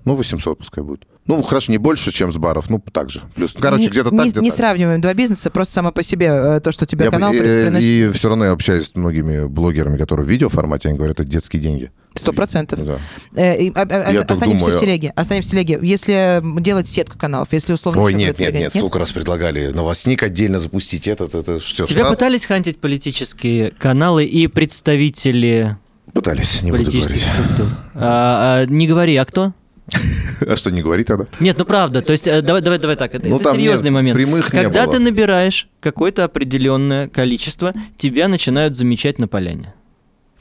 [0.05, 1.05] Ну, 800 пускай будет.
[1.27, 2.69] Ну, хорошо, не больше, чем с баров.
[2.69, 3.21] Ну, так же.
[3.35, 4.57] Плюс, короче, Не- где-то не, так, где-то не так.
[4.57, 7.87] сравниваем два бизнеса, просто само по себе э, то, что тебе Я канал э, приносит.
[7.87, 11.61] И все равно я общаюсь с многими блогерами, которые в видеоформате, они говорят, это детские
[11.61, 11.91] деньги.
[12.15, 12.83] Сто процентов.
[12.83, 12.97] Да.
[13.35, 14.73] Э, и, а- а- останемся думаю.
[14.73, 15.13] в телеге.
[15.15, 15.79] Останемся в телеге.
[15.83, 18.01] Если делать сетку каналов, если условно...
[18.01, 21.85] Ой, нет, нет, перегонять, нет, сколько раз предлагали новостник отдельно запустить этот, это все.
[21.85, 25.77] Тебя пытались хантить политические каналы и представители
[26.13, 27.21] Пытались, не буду говорить.
[27.21, 27.67] структур?
[27.93, 29.53] А, а, не говори, а кто?
[30.47, 31.25] А что, не говорить тогда?
[31.39, 33.93] Нет, ну правда, то есть э, давай, давай, давай так, это, Ну, это серьезный нет,
[33.93, 34.15] момент.
[34.17, 39.73] прямых не Когда ты набираешь какое-то определенное количество, тебя начинают замечать на поляне.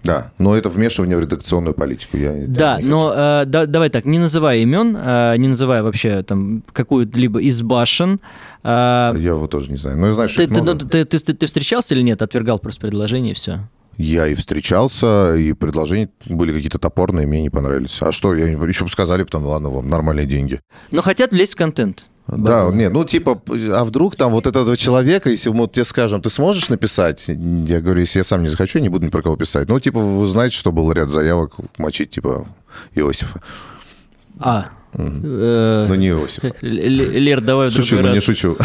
[0.02, 2.16] Да, но это вмешивание в редакционную политику.
[2.16, 5.82] Я, я Да, не но э, да- давай так, не называя имен, э, не называя
[5.82, 8.18] вообще там какую-либо из башен.
[8.64, 9.14] э.
[9.18, 9.98] Я его тоже не знаю.
[9.98, 12.22] Но я знаю, что ты, их ты- ну, ты- ты- ты- ты встречался или нет?
[12.22, 13.58] Отвергал просто предложение и все.
[14.02, 17.98] Я и встречался, и предложения были какие-то топорные, мне не понравились.
[18.00, 20.62] А что, я еще бы сказали потом, ладно, вам нормальные деньги.
[20.90, 22.06] Но хотят влезть в контент.
[22.26, 22.76] Да, базовый.
[22.78, 23.42] не, ну типа,
[23.72, 27.26] а вдруг там вот этого человека, если мы вот тебе скажем, ты сможешь написать?
[27.28, 29.68] Я говорю, если я сам не захочу, я не буду ни про кого писать.
[29.68, 32.46] Ну, типа, вы знаете, что был ряд заявок мочить, типа,
[32.94, 33.42] Иосифа.
[34.38, 34.68] А.
[34.94, 36.54] э, Ну, не Иосифа.
[36.62, 38.24] Лер, давай в Шучу, другой но не раз.
[38.24, 38.56] шучу.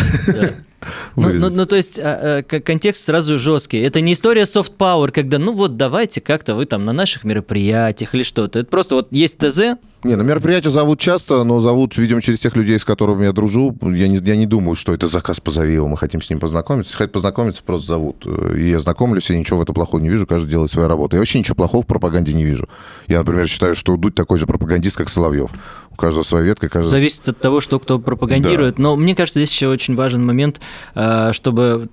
[1.16, 3.80] Ну, ну, ну, то есть а, а, контекст сразу жесткий.
[3.80, 8.14] Это не история soft power, когда, ну вот давайте как-то вы там на наших мероприятиях
[8.14, 8.60] или что-то.
[8.60, 12.56] Это просто вот есть ТЗ, Не, на мероприятия зовут часто, но зовут, видимо, через тех
[12.56, 13.76] людей, с которыми я дружу.
[13.82, 16.92] Я не, я не думаю, что это заказ позови его, мы хотим с ним познакомиться.
[16.92, 18.26] Если хотят познакомиться, просто зовут.
[18.56, 21.16] И я знакомлюсь, и ничего в этом плохого не вижу, каждый делает свою работу.
[21.16, 22.70] Я вообще ничего плохого в пропаганде не вижу.
[23.08, 25.50] Я, например, считаю, что Дудь такой же пропагандист, как Соловьев.
[25.90, 26.90] У каждого своя ветка, каждый...
[26.90, 28.78] зависит от того, что кто пропагандирует.
[28.78, 30.62] Но мне кажется, здесь еще очень важен момент,
[30.94, 31.90] а, чтобы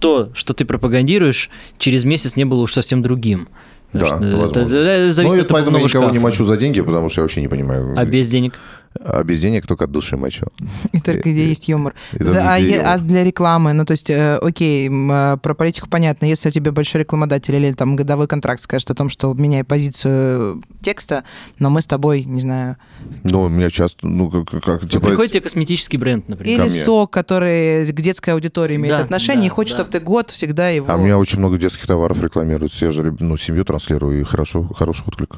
[0.00, 3.48] то, что ты пропагандируешь, через месяц не было уж совсем другим.
[3.92, 4.60] Да, что возможно.
[4.60, 7.22] это- это зависит Ну, от поэтому я никого не мочу за деньги, потому что я
[7.24, 7.94] вообще не понимаю.
[7.96, 8.54] А без денег?
[9.00, 10.46] А без денег только от души мочу.
[10.92, 11.94] И только где есть юмор.
[12.18, 16.26] За- а, е- а для рекламы, ну то есть, э, окей, э, про политику понятно,
[16.26, 21.24] если тебе большой рекламодатель или там годовой контракт скажет о том, что меняй позицию текста,
[21.58, 22.76] но мы с тобой, не знаю,
[23.24, 25.08] Ну, у меня часто, ну, как, как, типа...
[25.08, 26.60] приходит тебе косметический бренд, например.
[26.60, 29.82] или сок, который к детской аудитории имеет Да, отношение, да, и хочет, да.
[29.84, 30.86] чтобы ты год всегда его...
[30.90, 32.84] А у меня очень много детских товаров рекламируется.
[32.86, 35.36] Я же, ну, семью транслирую, и хорошо, хороший отклик.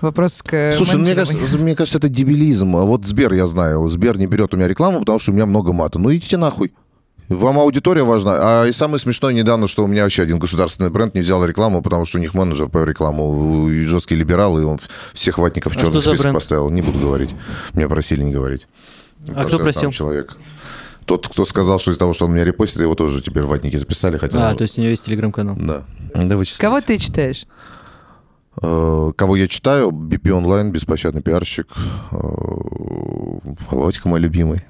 [0.00, 2.76] Вопрос к Слушай, ну, мне кажется, мне кажется, это дебилизм.
[2.76, 5.46] А Вот Сбер, я знаю, Сбер не берет у меня рекламу, потому что у меня
[5.46, 5.98] много мата.
[5.98, 6.72] Ну идите нахуй.
[7.28, 8.62] Вам аудитория важна.
[8.62, 11.80] А и самое смешное недавно, что у меня вообще один государственный бренд не взял рекламу,
[11.82, 14.78] потому что у них менеджер по рекламу и жесткий либерал, и он
[15.14, 16.34] всех ватников в А черный за список бренд?
[16.34, 16.68] поставил.
[16.68, 17.30] Не буду говорить.
[17.72, 18.66] Меня просили не говорить.
[19.26, 19.90] Потому кто просил?
[19.90, 20.36] человек.
[21.06, 24.18] Тот, кто сказал, что из-за того, что он меня репостит, его тоже теперь ватники записали,
[24.18, 24.50] хотя...
[24.50, 25.56] А, то есть у него есть телеграм-канал.
[25.58, 25.84] Да.
[26.14, 26.38] Да.
[26.58, 27.46] Кого ты читаешь?
[28.62, 29.90] Э, Кого я читаю?
[29.90, 31.68] BP онлайн, беспощадный пиарщик.
[32.12, 32.16] Э,
[33.70, 34.62] Володька мой любимый.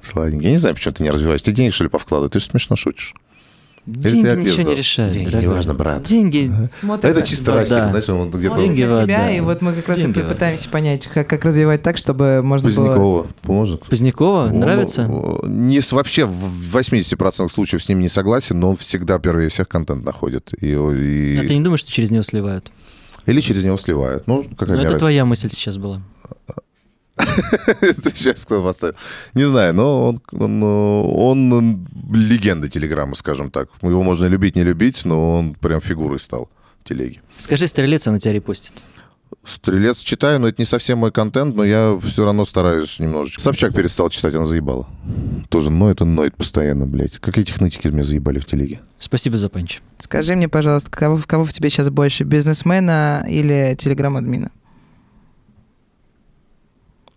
[0.00, 0.46] Сладенький.
[0.46, 1.46] Я не знаю, почему ты не развиваешься.
[1.46, 2.32] Ты денег, что ли, повкладываешь?
[2.32, 3.14] Ты же смешно шутишь.
[3.86, 5.14] Или Деньги ты ничего не решают.
[5.14, 5.48] Деньги дорогой.
[5.48, 6.02] не важно, брат.
[6.02, 6.52] Деньги.
[6.78, 7.88] Смотрят Это на- чисто Да, Растик, да.
[7.88, 8.56] знаешь, он где-то...
[8.56, 9.30] Деньги на тебя, да.
[9.30, 10.28] и вот мы как раз и Деньги ад.
[10.28, 12.74] пытаемся понять, как, как развивать так, чтобы можно было...
[12.74, 13.26] Позднякова.
[13.42, 13.84] Поможет?
[13.86, 15.06] Позднякова Он, нравится?
[15.08, 19.68] э, Не, вообще в 80% случаев с ним не согласен, но он всегда первый всех
[19.68, 20.52] контент находит.
[20.60, 22.70] И, и- А ты не думаешь, что через него сливают?
[23.28, 24.26] Или через него сливают.
[24.26, 24.98] Ну, какая Ну, это разница?
[24.98, 26.00] твоя мысль сейчас была.
[27.16, 28.94] Это сейчас кто поставил?
[29.34, 33.68] Не знаю, но он, он, он легенда Телеграма, скажем так.
[33.82, 36.48] Его можно любить, не любить, но он прям фигурой стал
[36.84, 37.20] в телеге.
[37.36, 38.72] Скажи, стрелец, она тебя репостит.
[39.44, 43.40] Стрелец читаю, но это не совсем мой контент, но я все равно стараюсь немножечко.
[43.40, 44.86] Собчак перестал читать, она заебала.
[45.48, 47.18] Тоже ноет, он ноет постоянно, блядь.
[47.18, 48.80] Какие технотики меня заебали в телеге?
[48.98, 49.80] Спасибо за панч.
[49.98, 54.50] Скажи мне, пожалуйста, кого, в кого в тебе сейчас больше, бизнесмена или телеграм-админа?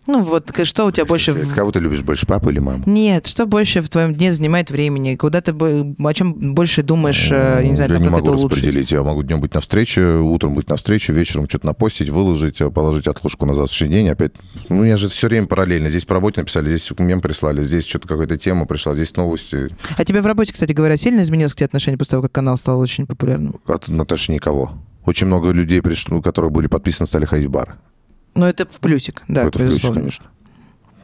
[0.06, 1.34] Ну вот, что у тебя больше...
[1.54, 2.82] Кого ты любишь больше, папу или маму?
[2.86, 5.14] Нет, что больше в твоем дне занимает времени?
[5.14, 8.24] Куда ты о чем больше думаешь, э, я не знаю, я там, не как могу
[8.24, 8.58] это улучшить?
[8.58, 8.90] распределить.
[8.90, 12.68] Я могу днем быть на встрече, утром быть на встрече, вечером что-то напостить, выложить, э,
[12.70, 14.08] положить отложку на завтрашний день.
[14.08, 14.32] Опять,
[14.68, 15.88] ну, я же все время параллельно.
[15.88, 19.68] Здесь по работе написали, здесь мем прислали, здесь что-то какая-то тема пришла, здесь новости.
[19.96, 22.56] А тебе в работе, кстати говоря, сильно изменилось к тебе отношение после того, как канал
[22.56, 23.60] стал очень популярным?
[23.66, 24.72] От Наташи никого.
[25.04, 27.76] Очень много людей, пришло, которые были подписаны, стали ходить в бар.
[28.34, 30.00] Ну, это в плюсик, да, это в плюсе, безусловно.
[30.00, 30.26] конечно.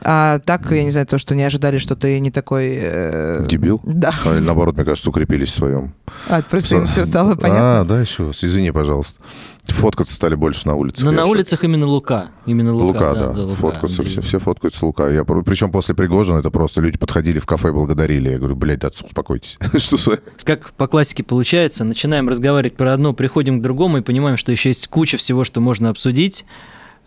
[0.00, 2.68] А так, я не знаю, то, что не ожидали, что ты не такой...
[2.80, 3.80] э, Дебил?
[3.82, 4.14] Да.
[4.24, 5.92] А, наоборот, мне кажется, укрепились в своем.
[6.28, 7.80] А, просто им все стало понятно.
[7.80, 8.44] А, да, еще раз.
[8.44, 9.20] Извини, пожалуйста.
[9.64, 11.04] Фоткаться стали больше на улице.
[11.04, 11.36] Но Я на в шоке.
[11.36, 12.28] улицах именно Лука.
[12.46, 14.12] Именно Лука, Лука, да, Лука, фоткаются, Андрей.
[14.12, 15.08] все, все фоткаются Лука.
[15.10, 18.30] Я, причем после Пригожина это просто люди подходили в кафе, благодарили.
[18.30, 19.58] Я говорю, блядь, да, успокойтесь.
[19.76, 20.20] Что за...
[20.44, 24.70] Как по классике получается, начинаем разговаривать про одно, приходим к другому и понимаем, что еще
[24.70, 26.46] есть куча всего, что можно обсудить.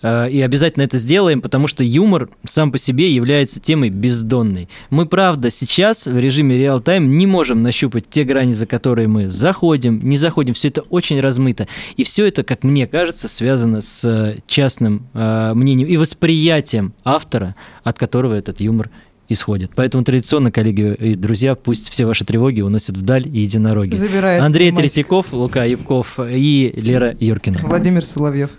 [0.02, 4.70] Э, И обязательно это сделаем, потому что юмор сам по себе является темой бездонной.
[4.90, 10.00] Мы, правда, сейчас в режиме реал-тайм не можем нащупать те грани, за которые мы заходим,
[10.04, 10.54] не заходим.
[10.54, 11.68] Все это очень размыто.
[11.98, 17.56] И все это, как мне кажется, связано с э, частным э, мнением и восприятием автора,
[17.84, 18.90] от которого этот юмор
[19.30, 19.72] исходит.
[19.76, 23.96] Поэтому традиционно, коллеги и друзья, пусть все ваши тревоги уносят вдаль единороги.
[23.96, 24.82] Забирает Андрей мать.
[24.82, 27.58] Третьяков, Лука Юбков и Лера Юркина.
[27.64, 28.50] Владимир Соловьев.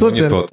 [0.00, 0.30] Ну, не Супер.
[0.30, 0.50] тот.